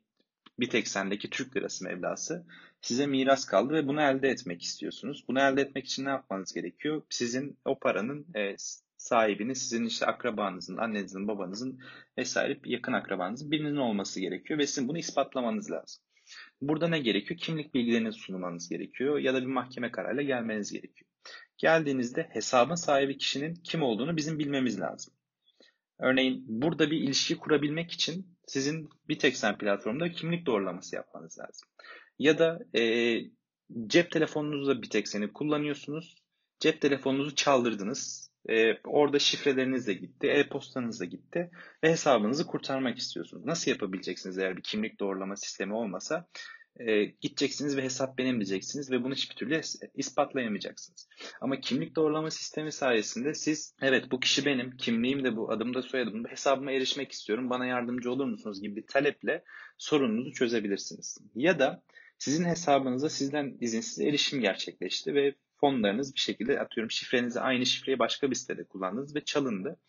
bir 0.59 0.73
eksendeki 0.73 1.29
Türk 1.29 1.57
lirası 1.57 1.83
meblası 1.83 2.45
size 2.81 3.07
miras 3.07 3.45
kaldı 3.45 3.73
ve 3.73 3.87
bunu 3.87 4.01
elde 4.01 4.29
etmek 4.29 4.61
istiyorsunuz. 4.61 5.25
Bunu 5.27 5.39
elde 5.39 5.61
etmek 5.61 5.85
için 5.85 6.05
ne 6.05 6.09
yapmanız 6.09 6.53
gerekiyor? 6.53 7.01
Sizin 7.09 7.57
o 7.65 7.79
paranın 7.79 8.25
e, 8.35 8.55
sahibini 8.97 9.55
sizin 9.55 9.85
işte 9.85 10.05
akrabanızın, 10.05 10.77
annenizin, 10.77 11.27
babanızın 11.27 11.79
vesaire 12.17 12.59
yakın 12.65 12.93
akrabanızın 12.93 13.51
birinin 13.51 13.75
olması 13.75 14.19
gerekiyor 14.19 14.59
ve 14.59 14.67
sizin 14.67 14.87
bunu 14.87 14.97
ispatlamanız 14.97 15.71
lazım. 15.71 16.03
Burada 16.61 16.87
ne 16.87 16.99
gerekiyor? 16.99 17.39
Kimlik 17.39 17.73
bilgilerini 17.73 18.13
sunmanız 18.13 18.69
gerekiyor 18.69 19.19
ya 19.19 19.33
da 19.33 19.41
bir 19.41 19.47
mahkeme 19.47 19.91
kararıyla 19.91 20.23
gelmeniz 20.23 20.71
gerekiyor. 20.71 21.09
Geldiğinizde 21.57 22.29
hesabın 22.31 22.75
sahibi 22.75 23.17
kişinin 23.17 23.53
kim 23.53 23.83
olduğunu 23.83 24.17
bizim 24.17 24.39
bilmemiz 24.39 24.79
lazım. 24.79 25.13
Örneğin 25.99 26.45
burada 26.47 26.91
bir 26.91 26.97
ilişki 26.97 27.37
kurabilmek 27.37 27.91
için 27.91 28.37
sizin 28.47 28.89
bir 29.07 29.19
tek 29.19 29.37
sen 29.37 29.57
platformda 29.57 30.11
kimlik 30.11 30.45
doğrulaması 30.45 30.95
yapmanız 30.95 31.39
lazım. 31.39 31.69
Ya 32.19 32.39
da 32.39 32.59
e, 32.75 33.17
cep 33.87 34.11
telefonunuzda 34.11 34.81
bir 34.81 34.89
tek 34.89 35.07
seni 35.07 35.33
kullanıyorsunuz. 35.33 36.15
Cep 36.59 36.81
telefonunuzu 36.81 37.35
çaldırdınız. 37.35 38.31
E, 38.49 38.73
orada 38.83 39.19
şifreleriniz 39.19 39.87
de 39.87 39.93
gitti, 39.93 40.27
e-postanız 40.27 40.99
da 40.99 41.05
gitti 41.05 41.51
ve 41.83 41.91
hesabınızı 41.91 42.47
kurtarmak 42.47 42.97
istiyorsunuz. 42.97 43.45
Nasıl 43.45 43.71
yapabileceksiniz 43.71 44.37
eğer 44.37 44.57
bir 44.57 44.63
kimlik 44.63 44.99
doğrulama 44.99 45.35
sistemi 45.35 45.73
olmasa? 45.73 46.27
e, 46.79 47.03
gideceksiniz 47.03 47.77
ve 47.77 47.83
hesap 47.83 48.17
benim 48.17 48.35
diyeceksiniz 48.35 48.91
ve 48.91 49.03
bunu 49.03 49.13
hiçbir 49.13 49.35
türlü 49.35 49.61
ispatlayamayacaksınız. 49.95 51.07
Ama 51.41 51.59
kimlik 51.59 51.95
doğrulama 51.95 52.31
sistemi 52.31 52.71
sayesinde 52.71 53.33
siz 53.33 53.75
evet 53.81 54.11
bu 54.11 54.19
kişi 54.19 54.45
benim, 54.45 54.77
kimliğim 54.77 55.23
de 55.23 55.35
bu, 55.35 55.51
adım 55.51 55.73
da 55.73 55.81
soyadım 55.81 56.23
da 56.23 56.29
hesabıma 56.29 56.71
erişmek 56.71 57.11
istiyorum, 57.11 57.49
bana 57.49 57.65
yardımcı 57.65 58.11
olur 58.11 58.25
musunuz 58.25 58.61
gibi 58.61 58.75
bir 58.75 58.87
taleple 58.87 59.43
sorununuzu 59.77 60.31
çözebilirsiniz. 60.31 61.17
Ya 61.35 61.59
da 61.59 61.83
sizin 62.21 62.45
hesabınıza 62.45 63.09
sizden 63.09 63.57
izinsiz 63.61 63.99
erişim 63.99 64.41
gerçekleşti 64.41 65.15
ve 65.15 65.35
fonlarınız 65.55 66.15
bir 66.15 66.19
şekilde 66.19 66.59
atıyorum 66.59 66.91
şifrenizi 66.91 67.39
aynı 67.39 67.65
şifreyi 67.65 67.99
başka 67.99 68.29
bir 68.31 68.35
sitede 68.35 68.63
kullandınız 68.63 69.15
ve 69.15 69.23
çalındı. 69.23 69.79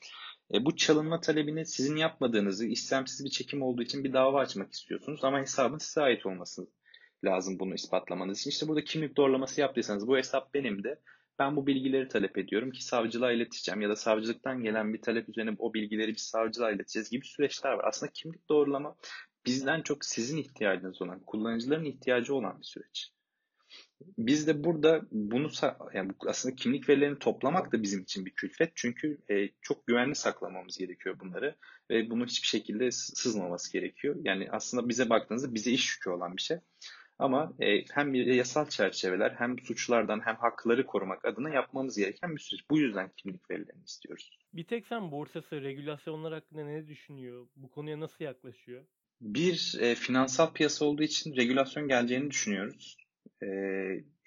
E, 0.55 0.65
bu 0.65 0.77
çalınma 0.77 1.21
talebini 1.21 1.67
sizin 1.67 1.97
yapmadığınızı, 1.97 2.67
istemsiz 2.67 3.25
bir 3.25 3.31
çekim 3.31 3.63
olduğu 3.63 3.83
için 3.83 4.05
bir 4.05 4.13
dava 4.13 4.41
açmak 4.41 4.73
istiyorsunuz 4.73 5.25
ama 5.25 5.41
hesabın 5.41 5.79
size 5.79 6.01
ait 6.01 6.27
olması 6.27 6.67
lazım 7.25 7.59
bunu 7.59 7.75
ispatlamanız 7.75 8.41
için. 8.41 8.51
İşte 8.51 8.69
burada 8.69 8.85
kimlik 8.85 9.17
doğrulaması 9.17 9.61
yaptıysanız 9.61 10.09
bu 10.09 10.17
hesap 10.17 10.55
benim 10.55 10.85
de 10.85 11.01
ben 11.39 11.57
bu 11.57 11.67
bilgileri 11.67 12.09
talep 12.09 12.39
ediyorum 12.39 12.71
ki 12.71 12.85
savcılığa 12.85 13.33
ileteceğim 13.33 13.81
ya 13.81 13.89
da 13.89 13.97
savcılıktan 13.97 14.63
gelen 14.63 14.95
bir 14.95 15.03
talep 15.03 15.29
üzerine 15.29 15.57
o 15.59 15.75
bilgileri 15.75 16.13
bir 16.13 16.19
savcılığa 16.19 16.71
ileteceğiz 16.71 17.11
gibi 17.11 17.27
süreçler 17.27 17.73
var. 17.73 17.85
Aslında 17.89 18.13
kimlik 18.13 18.49
doğrulama 18.49 18.97
bizden 19.47 19.83
çok 19.83 20.05
sizin 20.05 20.37
ihtiyacınız 20.37 21.03
olan, 21.03 21.21
kullanıcıların 21.21 21.85
ihtiyacı 21.85 22.35
olan 22.35 22.59
bir 22.59 22.65
süreç. 22.65 23.13
Biz 24.19 24.47
de 24.47 24.65
burada 24.65 25.03
bunu 25.11 25.51
yani 25.95 26.13
aslında 26.27 26.57
kimlik 26.57 26.89
verilerini 26.89 27.19
toplamak 27.19 27.73
da 27.73 27.83
bizim 27.83 28.03
için 28.03 28.27
bir 28.27 28.31
külfet. 28.31 28.73
Çünkü 28.75 29.19
e, 29.31 29.49
çok 29.61 29.87
güvenli 29.87 30.15
saklamamız 30.15 30.79
gerekiyor 30.79 31.21
bunları 31.21 31.57
ve 31.91 32.11
bunu 32.11 32.27
hiçbir 32.27 32.47
şekilde 32.47 32.91
sızmaması 32.91 33.73
gerekiyor. 33.73 34.17
Yani 34.25 34.49
aslında 34.51 34.89
bize 34.89 35.11
baktığınızda 35.11 35.55
bize 35.55 35.71
iş 35.71 35.97
yükü 35.97 36.11
olan 36.11 36.37
bir 36.37 36.43
şey. 36.43 36.59
Ama 37.19 37.53
e, 37.61 37.85
hem 37.93 38.13
bir 38.13 38.27
yasal 38.27 38.69
çerçeveler 38.69 39.31
hem 39.39 39.59
suçlardan 39.59 40.21
hem 40.21 40.37
hakları 40.37 40.87
korumak 40.87 41.25
adına 41.25 41.51
yapmamız 41.51 41.97
gereken 41.97 42.37
bir 42.37 42.41
süreç. 42.41 42.71
Bu 42.71 42.79
yüzden 42.79 43.11
kimlik 43.17 43.51
verilerini 43.51 43.85
istiyoruz. 43.85 44.39
Bir 44.53 44.65
tek 44.65 44.87
sen 44.87 45.11
borsası 45.11 45.63
regülasyonlar 45.63 46.33
hakkında 46.33 46.65
ne 46.65 46.87
düşünüyor? 46.87 47.47
Bu 47.57 47.71
konuya 47.71 48.01
nasıl 48.01 48.25
yaklaşıyor? 48.25 48.85
Bir 49.23 49.77
e, 49.81 49.95
finansal 49.95 50.53
piyasa 50.53 50.85
olduğu 50.85 51.03
için 51.03 51.37
regülasyon 51.37 51.89
geleceğini 51.89 52.31
düşünüyoruz 52.31 52.97
e, 53.43 53.47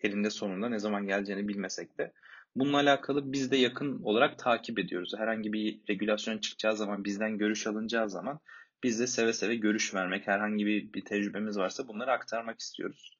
elinde 0.03 0.29
sonunda 0.29 0.69
ne 0.69 0.79
zaman 0.79 1.07
geleceğini 1.07 1.47
bilmesek 1.47 1.97
de. 1.97 2.13
Bununla 2.55 2.77
alakalı 2.77 3.33
biz 3.33 3.51
de 3.51 3.57
yakın 3.57 4.03
olarak 4.03 4.39
takip 4.39 4.79
ediyoruz. 4.79 5.13
Herhangi 5.17 5.53
bir 5.53 5.79
regülasyon 5.89 6.37
çıkacağı 6.37 6.77
zaman, 6.77 7.03
bizden 7.03 7.37
görüş 7.37 7.67
alınacağı 7.67 8.09
zaman 8.09 8.39
biz 8.83 8.99
de 8.99 9.07
seve 9.07 9.33
seve 9.33 9.55
görüş 9.55 9.93
vermek, 9.93 10.27
herhangi 10.27 10.65
bir, 10.65 10.93
bir 10.93 11.05
tecrübemiz 11.05 11.57
varsa 11.57 11.87
bunları 11.87 12.11
aktarmak 12.11 12.59
istiyoruz. 12.59 13.17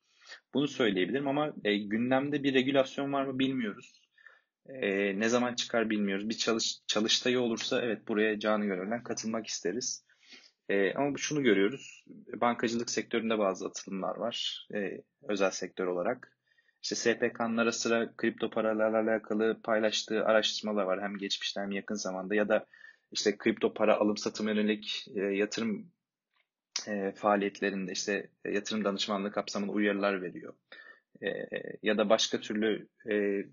Bunu 0.53 0.67
söyleyebilirim 0.67 1.27
ama 1.27 1.53
e, 1.63 1.77
gündemde 1.77 2.43
bir 2.43 2.53
regülasyon 2.53 3.13
var 3.13 3.25
mı 3.25 3.39
bilmiyoruz. 3.39 4.01
E, 4.65 5.19
ne 5.19 5.29
zaman 5.29 5.55
çıkar 5.55 5.89
bilmiyoruz. 5.89 6.29
Bir 6.29 6.37
çalış, 6.37 6.77
çalıştayı 6.87 7.39
olursa 7.39 7.81
evet 7.81 8.07
buraya 8.07 8.39
canı 8.39 8.65
gönülden 8.65 9.03
katılmak 9.03 9.47
isteriz. 9.47 10.05
E, 10.69 10.93
ama 10.93 11.17
şunu 11.17 11.43
görüyoruz. 11.43 12.05
Bankacılık 12.41 12.89
sektöründe 12.89 13.39
bazı 13.39 13.67
atılımlar 13.67 14.17
var. 14.17 14.67
E, 14.75 15.01
özel 15.29 15.51
sektör 15.51 15.87
olarak. 15.87 16.37
İşte 16.83 16.95
SPK'nın 16.95 17.57
ara 17.57 17.71
sıra 17.71 18.15
kripto 18.17 18.49
paralarla 18.49 18.99
alakalı 18.99 19.61
paylaştığı 19.63 20.25
araştırmalar 20.25 20.83
var. 20.83 21.01
Hem 21.01 21.17
geçmişte 21.17 21.61
hem 21.61 21.71
yakın 21.71 21.95
zamanda 21.95 22.35
ya 22.35 22.49
da 22.49 22.65
işte 23.11 23.37
kripto 23.37 23.73
para 23.73 23.97
alım 23.97 24.17
satım 24.17 24.47
yönelik 24.47 25.05
e, 25.15 25.21
yatırım 25.21 25.91
e, 26.87 27.11
faaliyetlerinde 27.11 27.91
işte 27.91 28.29
e, 28.45 28.51
yatırım 28.51 28.83
danışmanlığı 28.83 29.31
kapsamında 29.31 29.71
uyarılar 29.71 30.21
veriyor. 30.21 30.53
E, 31.23 31.27
ya 31.83 31.97
da 31.97 32.09
başka 32.09 32.39
türlü 32.39 32.87
e, 33.11 33.43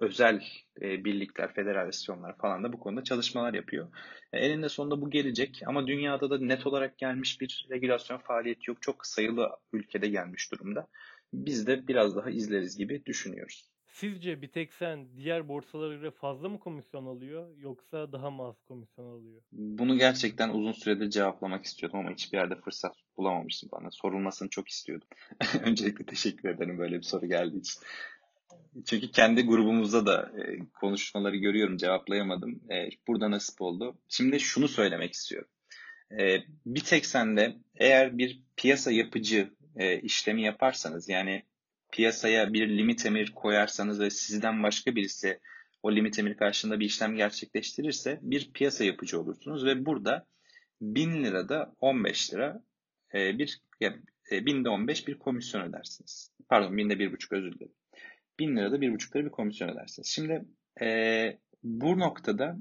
özel 0.00 0.42
e, 0.82 1.04
birlikler, 1.04 1.54
federasyonlar 1.54 2.36
falan 2.38 2.64
da 2.64 2.72
bu 2.72 2.80
konuda 2.80 3.04
çalışmalar 3.04 3.54
yapıyor. 3.54 3.88
E, 4.32 4.38
eninde 4.38 4.68
sonunda 4.68 5.00
bu 5.00 5.10
gelecek 5.10 5.62
ama 5.66 5.86
dünyada 5.86 6.30
da 6.30 6.38
net 6.38 6.66
olarak 6.66 6.98
gelmiş 6.98 7.40
bir 7.40 7.66
regülasyon 7.70 8.18
faaliyeti 8.18 8.70
yok. 8.70 8.82
Çok 8.82 9.06
sayılı 9.06 9.50
ülkede 9.72 10.08
gelmiş 10.08 10.52
durumda. 10.52 10.86
Biz 11.32 11.66
de 11.66 11.88
biraz 11.88 12.16
daha 12.16 12.30
izleriz 12.30 12.76
gibi 12.76 13.06
düşünüyoruz. 13.06 13.70
Sizce 13.96 14.42
bir 14.42 14.48
tek 14.48 14.72
sen 14.72 15.16
diğer 15.16 15.48
borsalara 15.48 15.94
göre 15.94 16.10
fazla 16.10 16.48
mı 16.48 16.58
komisyon 16.58 17.06
alıyor 17.06 17.56
yoksa 17.58 18.12
daha 18.12 18.30
mı 18.30 18.42
az 18.42 18.62
komisyon 18.68 19.04
alıyor? 19.04 19.42
Bunu 19.52 19.98
gerçekten 19.98 20.48
uzun 20.48 20.72
süredir 20.72 21.10
cevaplamak 21.10 21.64
istiyordum 21.64 21.98
ama 21.98 22.10
hiçbir 22.10 22.38
yerde 22.38 22.56
fırsat 22.56 22.96
bulamamıştım 23.16 23.68
bana. 23.72 23.90
Sorulmasını 23.90 24.48
çok 24.48 24.68
istiyordum. 24.68 25.08
Öncelikle 25.62 26.06
teşekkür 26.06 26.48
ederim 26.48 26.78
böyle 26.78 26.96
bir 26.96 27.02
soru 27.02 27.26
geldiği 27.26 27.58
için. 27.58 27.82
Çünkü 28.84 29.10
kendi 29.10 29.46
grubumuzda 29.46 30.06
da 30.06 30.32
e, 30.38 30.58
konuşmaları 30.80 31.36
görüyorum 31.36 31.76
cevaplayamadım. 31.76 32.60
E, 32.72 32.88
burada 33.06 33.30
nasip 33.30 33.62
oldu. 33.62 33.98
Şimdi 34.08 34.40
şunu 34.40 34.68
söylemek 34.68 35.12
istiyorum. 35.12 35.48
E, 36.18 36.38
bir 36.66 36.80
tek 36.80 37.06
sende 37.06 37.56
eğer 37.76 38.18
bir 38.18 38.42
piyasa 38.56 38.92
yapıcı 38.92 39.56
işlemi 40.02 40.42
yaparsanız 40.42 41.08
yani 41.08 41.42
piyasaya 41.92 42.52
bir 42.52 42.68
limit 42.68 43.06
emir 43.06 43.32
koyarsanız 43.32 44.00
ve 44.00 44.10
sizden 44.10 44.62
başka 44.62 44.96
birisi 44.96 45.40
o 45.82 45.92
limit 45.92 46.18
emir 46.18 46.36
karşılığında 46.36 46.80
bir 46.80 46.86
işlem 46.86 47.16
gerçekleştirirse 47.16 48.18
bir 48.22 48.52
piyasa 48.52 48.84
yapıcı 48.84 49.20
olursunuz 49.20 49.64
ve 49.64 49.86
burada 49.86 50.26
1000 50.80 51.24
lirada 51.24 51.74
15 51.80 52.34
lira 52.34 52.62
bir 53.14 53.60
binde 54.30 54.68
15 54.68 55.08
bir 55.08 55.18
komisyon 55.18 55.62
ödersiniz. 55.62 56.32
Pardon 56.48 56.76
binde 56.76 56.98
bir 56.98 57.12
buçuk 57.12 57.32
özür 57.32 57.52
dilerim. 57.52 57.74
1000 58.38 58.56
lirada 58.56 58.76
1,5 58.76 59.16
lira 59.16 59.24
bir 59.24 59.30
komisyon 59.30 59.68
ödersiniz. 59.68 60.08
Şimdi 60.08 60.44
e, 60.80 61.38
bu 61.62 61.98
noktada 61.98 62.56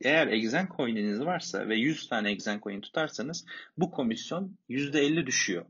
eğer 0.00 0.26
exen 0.26 0.68
coin'iniz 0.76 1.20
varsa 1.20 1.68
ve 1.68 1.76
100 1.76 2.08
tane 2.08 2.30
exen 2.30 2.60
coin 2.60 2.80
tutarsanız 2.80 3.46
bu 3.76 3.90
komisyon 3.90 4.58
%50 4.68 5.26
düşüyor. 5.26 5.64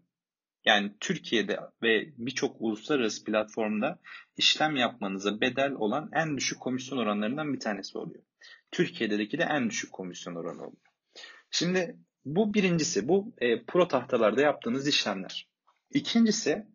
Yani 0.65 0.93
Türkiye'de 1.01 1.61
ve 1.83 2.13
birçok 2.19 2.57
uluslararası 2.61 3.25
platformda 3.25 3.99
işlem 4.37 4.77
yapmanıza 4.77 5.41
bedel 5.41 5.73
olan 5.73 6.11
en 6.13 6.37
düşük 6.37 6.61
komisyon 6.61 6.99
oranlarından 6.99 7.53
bir 7.53 7.61
tanesi 7.61 7.99
oluyor. 7.99 8.23
Türkiye'deki 8.71 9.39
de 9.39 9.43
en 9.43 9.71
düşük 9.71 9.93
komisyon 9.93 10.35
oranı 10.35 10.59
oluyor. 10.59 10.83
Şimdi 11.51 11.97
bu 12.25 12.55
birincisi, 12.55 13.09
bu 13.09 13.35
e, 13.39 13.65
pro 13.65 13.89
tahtalarda 13.89 14.41
yaptığınız 14.41 14.89
işlemler. 14.89 15.49
İkincisi 15.91 16.67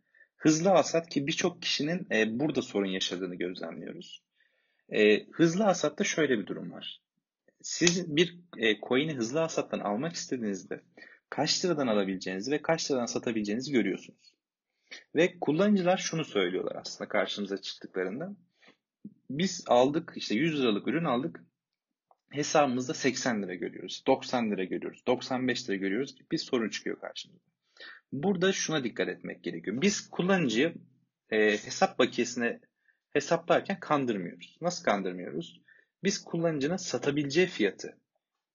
hızlı 0.43 0.69
hasat 0.69 1.09
ki 1.09 1.27
birçok 1.27 1.61
kişinin 1.61 2.07
e, 2.11 2.39
burada 2.39 2.61
sorun 2.61 2.89
yaşadığını 2.89 3.35
gözlemliyoruz. 3.35 4.21
E, 4.89 5.25
hızlı 5.31 5.63
hasatta 5.63 6.03
şöyle 6.03 6.39
bir 6.39 6.45
durum 6.45 6.71
var. 6.71 7.01
Siz 7.61 8.15
bir 8.15 8.39
e, 8.57 8.79
coin'i 8.79 9.15
hızlı 9.15 9.39
hasattan 9.39 9.79
almak 9.79 10.13
istediğinizde 10.13 10.81
kaç 11.29 11.65
liradan 11.65 11.87
alabileceğinizi 11.87 12.51
ve 12.51 12.61
kaç 12.61 12.91
liradan 12.91 13.05
satabileceğinizi 13.05 13.71
görüyorsunuz. 13.71 14.33
Ve 15.15 15.39
kullanıcılar 15.39 15.97
şunu 15.97 16.25
söylüyorlar 16.25 16.75
aslında 16.75 17.09
karşımıza 17.09 17.57
çıktıklarında. 17.57 18.35
Biz 19.29 19.63
aldık 19.67 20.13
işte 20.15 20.35
100 20.35 20.61
liralık 20.61 20.87
ürün 20.87 21.05
aldık. 21.05 21.43
Hesabımızda 22.29 22.93
80 22.93 23.43
lira 23.43 23.55
görüyoruz. 23.55 24.03
90 24.07 24.51
lira 24.51 24.63
görüyoruz. 24.63 25.03
95 25.07 25.69
lira 25.69 25.77
görüyoruz 25.77 26.15
bir 26.31 26.37
sorun 26.37 26.69
çıkıyor 26.69 26.99
karşımıza. 26.99 27.52
Burada 28.13 28.51
şuna 28.51 28.83
dikkat 28.83 29.09
etmek 29.09 29.43
gerekiyor. 29.43 29.81
Biz 29.81 30.09
kullanıcıyı 30.09 30.73
e, 31.31 31.37
hesap 31.51 31.99
bakiyesine 31.99 32.59
hesaplarken 33.09 33.79
kandırmıyoruz. 33.79 34.57
Nasıl 34.61 34.85
kandırmıyoruz? 34.85 35.61
Biz 36.03 36.23
kullanıcının 36.23 36.77
satabileceği 36.77 37.47
fiyatı 37.47 37.97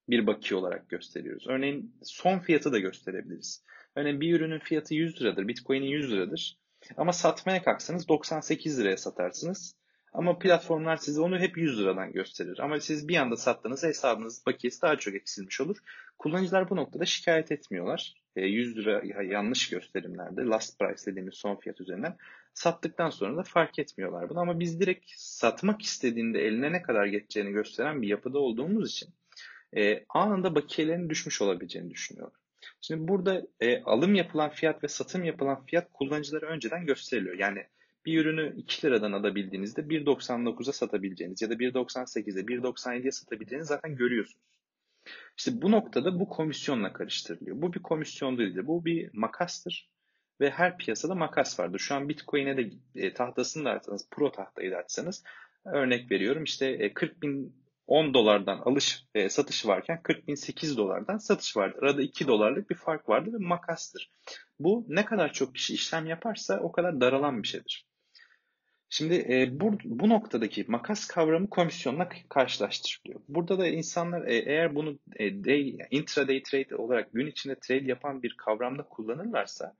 bir 0.08 0.26
bakiye 0.26 0.60
olarak 0.60 0.88
gösteriyoruz. 0.88 1.46
Örneğin 1.48 1.96
son 2.02 2.38
fiyatı 2.38 2.72
da 2.72 2.78
gösterebiliriz. 2.78 3.64
Örneğin 3.96 4.20
bir 4.20 4.34
ürünün 4.34 4.58
fiyatı 4.58 4.94
100 4.94 5.20
liradır, 5.20 5.48
Bitcoin'in 5.48 5.86
100 5.86 6.12
liradır. 6.12 6.58
Ama 6.96 7.12
satmaya 7.12 7.62
kalksanız 7.62 8.08
98 8.08 8.80
liraya 8.80 8.96
satarsınız. 8.96 9.76
Ama 10.12 10.38
platformlar 10.38 10.96
size 10.96 11.20
onu 11.20 11.38
hep 11.38 11.58
100 11.58 11.80
liradan 11.80 12.12
gösterir. 12.12 12.58
Ama 12.58 12.80
siz 12.80 13.08
bir 13.08 13.16
anda 13.16 13.36
sattığınız 13.36 13.82
hesabınız 13.82 14.46
bakiyesi 14.46 14.82
daha 14.82 14.96
çok 14.96 15.14
eksilmiş 15.14 15.60
olur. 15.60 15.76
Kullanıcılar 16.18 16.70
bu 16.70 16.76
noktada 16.76 17.04
şikayet 17.04 17.52
etmiyorlar. 17.52 18.14
100 18.46 18.78
e, 18.78 18.82
lira 18.82 19.22
yanlış 19.22 19.70
gösterimlerde 19.70 20.42
last 20.42 20.78
price 20.78 21.06
dediğimiz 21.06 21.34
son 21.34 21.56
fiyat 21.56 21.80
üzerinden 21.80 22.16
sattıktan 22.54 23.10
sonra 23.10 23.36
da 23.36 23.42
fark 23.42 23.78
etmiyorlar 23.78 24.28
bunu. 24.30 24.40
Ama 24.40 24.60
biz 24.60 24.80
direkt 24.80 25.10
satmak 25.16 25.82
istediğinde 25.82 26.46
eline 26.46 26.72
ne 26.72 26.82
kadar 26.82 27.06
geçeceğini 27.06 27.52
gösteren 27.52 28.02
bir 28.02 28.08
yapıda 28.08 28.38
olduğumuz 28.38 28.90
için 28.90 29.08
e, 29.76 30.04
anında 30.08 30.54
bakiyelerin 30.54 31.10
düşmüş 31.10 31.42
olabileceğini 31.42 31.90
düşünüyorlar. 31.90 32.40
Şimdi 32.80 33.08
burada 33.08 33.46
e, 33.60 33.82
alım 33.82 34.14
yapılan 34.14 34.50
fiyat 34.50 34.84
ve 34.84 34.88
satım 34.88 35.24
yapılan 35.24 35.64
fiyat 35.66 35.92
kullanıcılara 35.92 36.46
önceden 36.46 36.86
gösteriliyor. 36.86 37.38
Yani 37.38 37.66
bir 38.06 38.20
ürünü 38.20 38.54
2 38.56 38.86
liradan 38.86 39.12
alabildiğinizde 39.12 39.80
1.99'a 39.80 40.72
satabileceğiniz 40.72 41.42
ya 41.42 41.50
da 41.50 41.54
1.98'e 41.54 42.42
1.97'ye 42.42 43.12
satabileceğinizi 43.12 43.68
zaten 43.68 43.96
görüyorsunuz. 43.96 44.57
İşte 45.38 45.62
bu 45.62 45.70
noktada 45.70 46.20
bu 46.20 46.28
komisyonla 46.28 46.92
karıştırılıyor. 46.92 47.62
Bu 47.62 47.72
bir 47.72 47.82
komisyon 47.82 48.38
değil 48.38 48.56
de 48.56 48.66
bu 48.66 48.84
bir 48.84 49.10
makastır. 49.12 49.90
Ve 50.40 50.50
her 50.50 50.78
piyasada 50.78 51.14
makas 51.14 51.60
vardır. 51.60 51.78
Şu 51.78 51.94
an 51.94 52.08
Bitcoin'e 52.08 52.56
de 52.56 52.70
e, 52.94 53.14
tahtasını 53.14 53.64
da 53.64 53.70
açsanız, 53.70 54.08
pro 54.10 54.32
tahtayı 54.32 54.70
da 54.70 54.76
açsanız 54.76 55.24
örnek 55.64 56.10
veriyorum 56.10 56.44
işte 56.44 56.66
e, 56.66 56.94
40 56.94 57.22
bin 57.22 57.56
10 57.86 58.14
dolardan 58.14 58.58
alış 58.58 59.04
e, 59.14 59.28
satış 59.28 59.66
varken 59.66 60.02
40 60.02 60.28
bin 60.28 60.34
8 60.34 60.76
dolardan 60.76 61.16
satış 61.16 61.56
vardır. 61.56 61.82
Arada 61.82 62.02
2 62.02 62.26
dolarlık 62.26 62.70
bir 62.70 62.74
fark 62.74 63.08
vardır 63.08 63.32
ve 63.32 63.38
makastır. 63.38 64.10
Bu 64.58 64.86
ne 64.88 65.04
kadar 65.04 65.32
çok 65.32 65.54
kişi 65.54 65.74
işlem 65.74 66.06
yaparsa 66.06 66.60
o 66.60 66.72
kadar 66.72 67.00
daralan 67.00 67.42
bir 67.42 67.48
şeydir. 67.48 67.87
Şimdi 68.90 69.14
e, 69.14 69.60
bu, 69.60 69.78
bu 69.84 70.08
noktadaki 70.08 70.64
makas 70.68 71.06
kavramı 71.06 71.50
komisyonla 71.50 72.08
karşılaştırılıyor. 72.28 73.20
Burada 73.28 73.58
da 73.58 73.66
insanlar 73.66 74.26
e, 74.26 74.34
eğer 74.36 74.74
bunu 74.74 74.98
e, 75.16 75.44
day, 75.44 75.78
intraday 75.90 76.42
trade 76.42 76.76
olarak 76.76 77.12
gün 77.12 77.26
içinde 77.26 77.54
trade 77.60 77.84
yapan 77.84 78.22
bir 78.22 78.36
kavramda 78.36 78.82
kullanırlarsa 78.82 79.74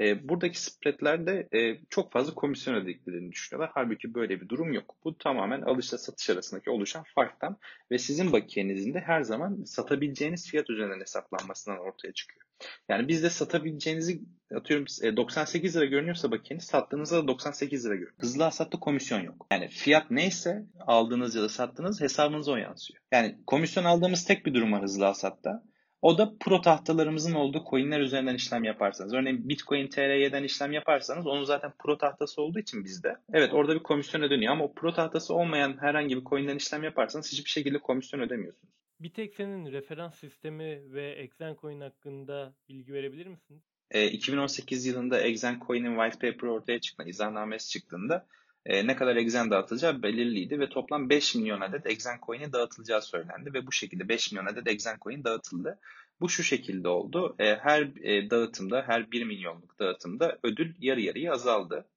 e, 0.00 0.28
buradaki 0.28 0.62
spreadlerde 0.62 1.48
e, 1.52 1.80
çok 1.90 2.12
fazla 2.12 2.34
komisyon 2.34 2.74
ödediklerini 2.74 3.32
düşünüyorlar. 3.32 3.70
Halbuki 3.74 4.14
böyle 4.14 4.40
bir 4.40 4.48
durum 4.48 4.72
yok. 4.72 4.96
Bu 5.04 5.18
tamamen 5.18 5.62
alışla 5.62 5.98
satış 5.98 6.30
arasındaki 6.30 6.70
oluşan 6.70 7.04
farktan 7.14 7.56
ve 7.90 7.98
sizin 7.98 8.32
bakiyenizin 8.32 8.94
de 8.94 9.00
her 9.00 9.22
zaman 9.22 9.64
satabileceğiniz 9.64 10.50
fiyat 10.50 10.70
üzerinden 10.70 11.00
hesaplanmasından 11.00 11.78
ortaya 11.78 12.12
çıkıyor. 12.12 12.49
Yani 12.88 13.08
bizde 13.08 13.30
satabileceğinizi 13.30 14.20
atıyorum 14.54 14.86
98 15.16 15.76
e, 15.76 15.78
lira 15.78 15.86
görünüyorsa 15.86 16.30
bakiyeniz 16.30 16.64
sattığınızda 16.64 17.16
da 17.16 17.28
98 17.28 17.86
lira 17.86 17.94
görünüyor. 17.94 18.18
Hızlı 18.20 18.42
hasatta 18.42 18.80
komisyon 18.80 19.20
yok. 19.20 19.46
Yani 19.52 19.68
fiyat 19.68 20.10
neyse 20.10 20.66
aldığınız 20.86 21.34
ya 21.34 21.42
da 21.42 21.48
sattığınız 21.48 22.00
hesabınıza 22.00 22.52
o 22.52 22.56
yansıyor. 22.56 23.00
Yani 23.12 23.38
komisyon 23.46 23.84
aldığımız 23.84 24.24
tek 24.24 24.46
bir 24.46 24.54
durum 24.54 24.72
var 24.72 24.82
hızlı 24.82 25.04
hasatta. 25.04 25.62
O 26.02 26.18
da 26.18 26.32
pro 26.40 26.60
tahtalarımızın 26.60 27.34
olduğu 27.34 27.64
coinler 27.70 28.00
üzerinden 28.00 28.34
işlem 28.34 28.64
yaparsanız. 28.64 29.14
Örneğin 29.14 29.48
Bitcoin 29.48 29.88
TRY'den 29.88 30.44
işlem 30.44 30.72
yaparsanız 30.72 31.26
onun 31.26 31.44
zaten 31.44 31.72
pro 31.78 31.98
tahtası 31.98 32.42
olduğu 32.42 32.58
için 32.58 32.84
bizde. 32.84 33.16
Evet 33.32 33.54
orada 33.54 33.74
bir 33.74 33.82
komisyon 33.82 34.22
ödeniyor 34.22 34.52
ama 34.52 34.64
o 34.64 34.74
pro 34.74 34.94
tahtası 34.94 35.34
olmayan 35.34 35.76
herhangi 35.80 36.16
bir 36.16 36.24
coin'den 36.24 36.56
işlem 36.56 36.82
yaparsanız 36.82 37.32
hiçbir 37.32 37.50
şekilde 37.50 37.78
komisyon 37.78 38.20
ödemiyorsunuz. 38.20 38.74
Bir 39.00 39.10
tek 39.10 39.34
senin 39.34 39.72
referans 39.72 40.14
sistemi 40.14 40.92
ve 40.92 41.10
Exen 41.10 41.56
Coin 41.60 41.80
hakkında 41.80 42.54
bilgi 42.68 42.92
verebilir 42.92 43.26
misin? 43.26 43.62
E, 43.90 44.06
2018 44.10 44.86
yılında 44.86 45.20
Exen 45.20 45.60
Coin'in 45.66 45.96
white 45.96 46.32
paper 46.32 46.48
ortaya 46.48 46.80
çıktığında, 46.80 47.08
izahnamesi 47.08 47.70
çıktığında 47.70 48.26
e, 48.66 48.86
ne 48.86 48.96
kadar 48.96 49.16
Exen 49.16 49.50
dağıtılacağı 49.50 50.02
belirliydi 50.02 50.60
ve 50.60 50.68
toplam 50.68 51.10
5 51.10 51.34
milyon 51.34 51.60
adet 51.60 51.86
Exen 51.86 52.18
Coin'i 52.26 52.52
dağıtılacağı 52.52 53.02
söylendi 53.02 53.54
ve 53.54 53.66
bu 53.66 53.72
şekilde 53.72 54.08
5 54.08 54.32
milyon 54.32 54.46
adet 54.46 54.68
Exen 54.68 54.96
Coin 55.00 55.24
dağıtıldı. 55.24 55.78
Bu 56.20 56.28
şu 56.28 56.42
şekilde 56.42 56.88
oldu. 56.88 57.36
E, 57.38 57.56
her 57.56 57.82
e, 58.02 58.30
dağıtımda, 58.30 58.82
her 58.86 59.10
1 59.10 59.24
milyonluk 59.24 59.78
dağıtımda 59.78 60.38
ödül 60.42 60.74
yarı 60.78 61.00
yarıya 61.00 61.32
azaldı. 61.32 61.88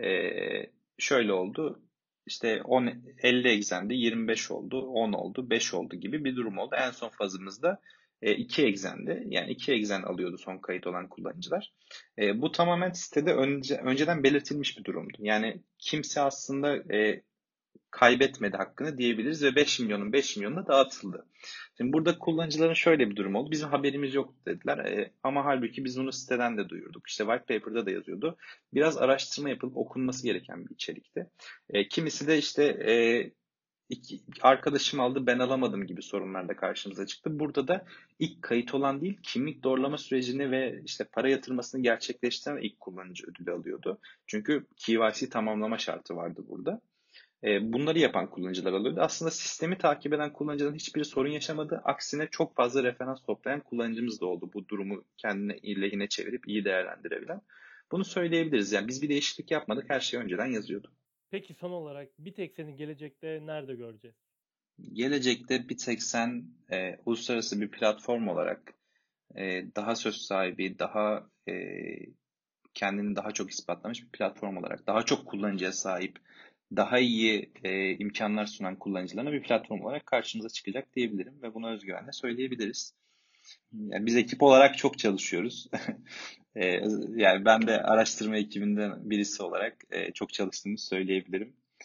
E, 0.00 0.10
şöyle 0.98 1.32
oldu. 1.32 1.82
İşte 2.28 2.62
10, 2.62 2.92
50 3.22 3.48
egzendi, 3.48 3.94
25 3.94 4.50
oldu, 4.50 4.80
10 4.80 5.12
oldu, 5.12 5.50
5 5.50 5.74
oldu 5.74 5.96
gibi 5.96 6.24
bir 6.24 6.36
durum 6.36 6.58
oldu. 6.58 6.74
En 6.78 6.90
son 6.90 7.08
fazımızda 7.08 7.80
e, 8.22 8.32
iki 8.32 8.66
egzendi. 8.66 9.24
Yani 9.26 9.50
iki 9.50 9.72
egzen 9.72 10.02
alıyordu 10.02 10.38
son 10.38 10.58
kayıt 10.58 10.86
olan 10.86 11.08
kullanıcılar. 11.08 11.72
E, 12.18 12.42
bu 12.42 12.52
tamamen 12.52 12.90
sitede 12.90 13.32
önce, 13.34 13.76
önceden 13.76 14.22
belirtilmiş 14.22 14.78
bir 14.78 14.84
durumdu. 14.84 15.16
Yani 15.18 15.62
kimse 15.78 16.20
aslında 16.20 16.94
e, 16.94 17.22
kaybetmedi 17.90 18.56
hakkını 18.56 18.98
diyebiliriz 18.98 19.42
ve 19.42 19.56
5 19.56 19.80
milyonun 19.80 20.12
5 20.12 20.36
milyonuna 20.36 20.66
dağıtıldı. 20.66 21.26
Şimdi 21.76 21.92
burada 21.92 22.18
kullanıcıların 22.18 22.74
şöyle 22.74 23.10
bir 23.10 23.16
durum 23.16 23.34
oldu. 23.34 23.50
Bizim 23.50 23.68
haberimiz 23.68 24.14
yok 24.14 24.34
dediler 24.46 24.78
e, 24.78 25.12
ama 25.22 25.44
halbuki 25.44 25.84
biz 25.84 25.98
bunu 25.98 26.12
siteden 26.12 26.56
de 26.58 26.68
duyurduk. 26.68 27.08
İşte 27.08 27.24
white 27.24 27.58
paper'da 27.58 27.86
da 27.86 27.90
yazıyordu. 27.90 28.36
Biraz 28.74 28.96
araştırma 28.96 29.50
yapılıp 29.50 29.76
okunması 29.76 30.22
gereken 30.22 30.64
bir 30.64 30.70
içerikti. 30.70 31.30
E, 31.70 31.88
kimisi 31.88 32.26
de 32.26 32.38
işte 32.38 32.64
e, 32.64 32.94
iki, 33.88 34.20
arkadaşım 34.42 35.00
aldı 35.00 35.26
ben 35.26 35.38
alamadım 35.38 35.86
gibi 35.86 36.02
sorunlar 36.02 36.48
da 36.48 36.56
karşımıza 36.56 37.06
çıktı. 37.06 37.38
Burada 37.38 37.68
da 37.68 37.84
ilk 38.18 38.42
kayıt 38.42 38.74
olan 38.74 39.00
değil 39.00 39.18
kimlik 39.22 39.62
doğrulama 39.62 39.98
sürecini 39.98 40.50
ve 40.50 40.82
işte 40.84 41.04
para 41.04 41.30
yatırmasını 41.30 41.82
gerçekleştiren 41.82 42.56
ilk 42.56 42.80
kullanıcı 42.80 43.26
ödülü 43.26 43.52
alıyordu. 43.52 44.00
Çünkü 44.26 44.66
KYC 44.76 45.28
tamamlama 45.30 45.78
şartı 45.78 46.16
vardı 46.16 46.44
burada. 46.48 46.80
E, 47.44 47.72
bunları 47.72 47.98
yapan 47.98 48.30
kullanıcılar 48.30 48.72
alıyordu. 48.72 49.00
Aslında 49.00 49.30
sistemi 49.30 49.78
takip 49.78 50.12
eden 50.12 50.32
kullanıcıların 50.32 50.74
hiçbir 50.74 51.04
sorun 51.04 51.30
yaşamadı. 51.30 51.80
Aksine 51.84 52.28
çok 52.30 52.56
fazla 52.56 52.82
referans 52.82 53.22
toplayan 53.22 53.60
kullanıcımız 53.60 54.20
da 54.20 54.26
oldu. 54.26 54.50
Bu 54.54 54.68
durumu 54.68 55.04
kendine 55.16 55.82
lehine 55.82 56.08
çevirip 56.08 56.48
iyi 56.48 56.64
değerlendirebilen. 56.64 57.40
Bunu 57.92 58.04
söyleyebiliriz. 58.04 58.72
Yani 58.72 58.88
biz 58.88 59.02
bir 59.02 59.08
değişiklik 59.08 59.50
yapmadık. 59.50 59.90
Her 59.90 60.00
şey 60.00 60.20
önceden 60.20 60.46
yazıyordu. 60.46 60.92
Peki 61.30 61.54
son 61.54 61.70
olarak 61.70 62.08
bir 62.18 62.34
tek 62.34 62.54
seni 62.54 62.76
gelecekte 62.76 63.46
nerede 63.46 63.74
göreceğiz? 63.74 64.16
Gelecekte 64.92 65.68
bir 65.68 65.76
tek 65.76 66.02
sen 66.02 66.44
e, 66.72 66.98
uluslararası 67.06 67.60
bir 67.60 67.70
platform 67.70 68.28
olarak 68.28 68.74
e, 69.36 69.64
daha 69.76 69.96
söz 69.96 70.16
sahibi, 70.16 70.78
daha 70.78 71.30
e, 71.48 71.54
kendini 72.74 73.16
daha 73.16 73.32
çok 73.32 73.50
ispatlamış 73.50 74.02
bir 74.02 74.08
platform 74.08 74.56
olarak, 74.56 74.86
daha 74.86 75.02
çok 75.02 75.26
kullanıcıya 75.26 75.72
sahip, 75.72 76.18
daha 76.76 76.98
iyi 76.98 77.52
e, 77.64 77.96
imkanlar 77.96 78.46
sunan 78.46 78.76
kullanıcılarına 78.76 79.32
bir 79.32 79.42
platform 79.42 79.80
olarak 79.80 80.06
karşımıza 80.06 80.48
çıkacak 80.48 80.96
diyebilirim 80.96 81.42
ve 81.42 81.54
bunu 81.54 81.70
özgüvenle 81.70 82.12
söyleyebiliriz. 82.12 82.94
Yani 83.72 84.06
biz 84.06 84.16
ekip 84.16 84.42
olarak 84.42 84.78
çok 84.78 84.98
çalışıyoruz. 84.98 85.68
e, 86.56 86.66
yani 87.16 87.44
ben 87.44 87.66
de 87.66 87.82
araştırma 87.82 88.36
ekibinden 88.36 89.10
birisi 89.10 89.42
olarak 89.42 89.84
e, 89.90 90.12
çok 90.12 90.32
çalıştığımızı 90.32 90.86
söyleyebilirim. 90.86 91.56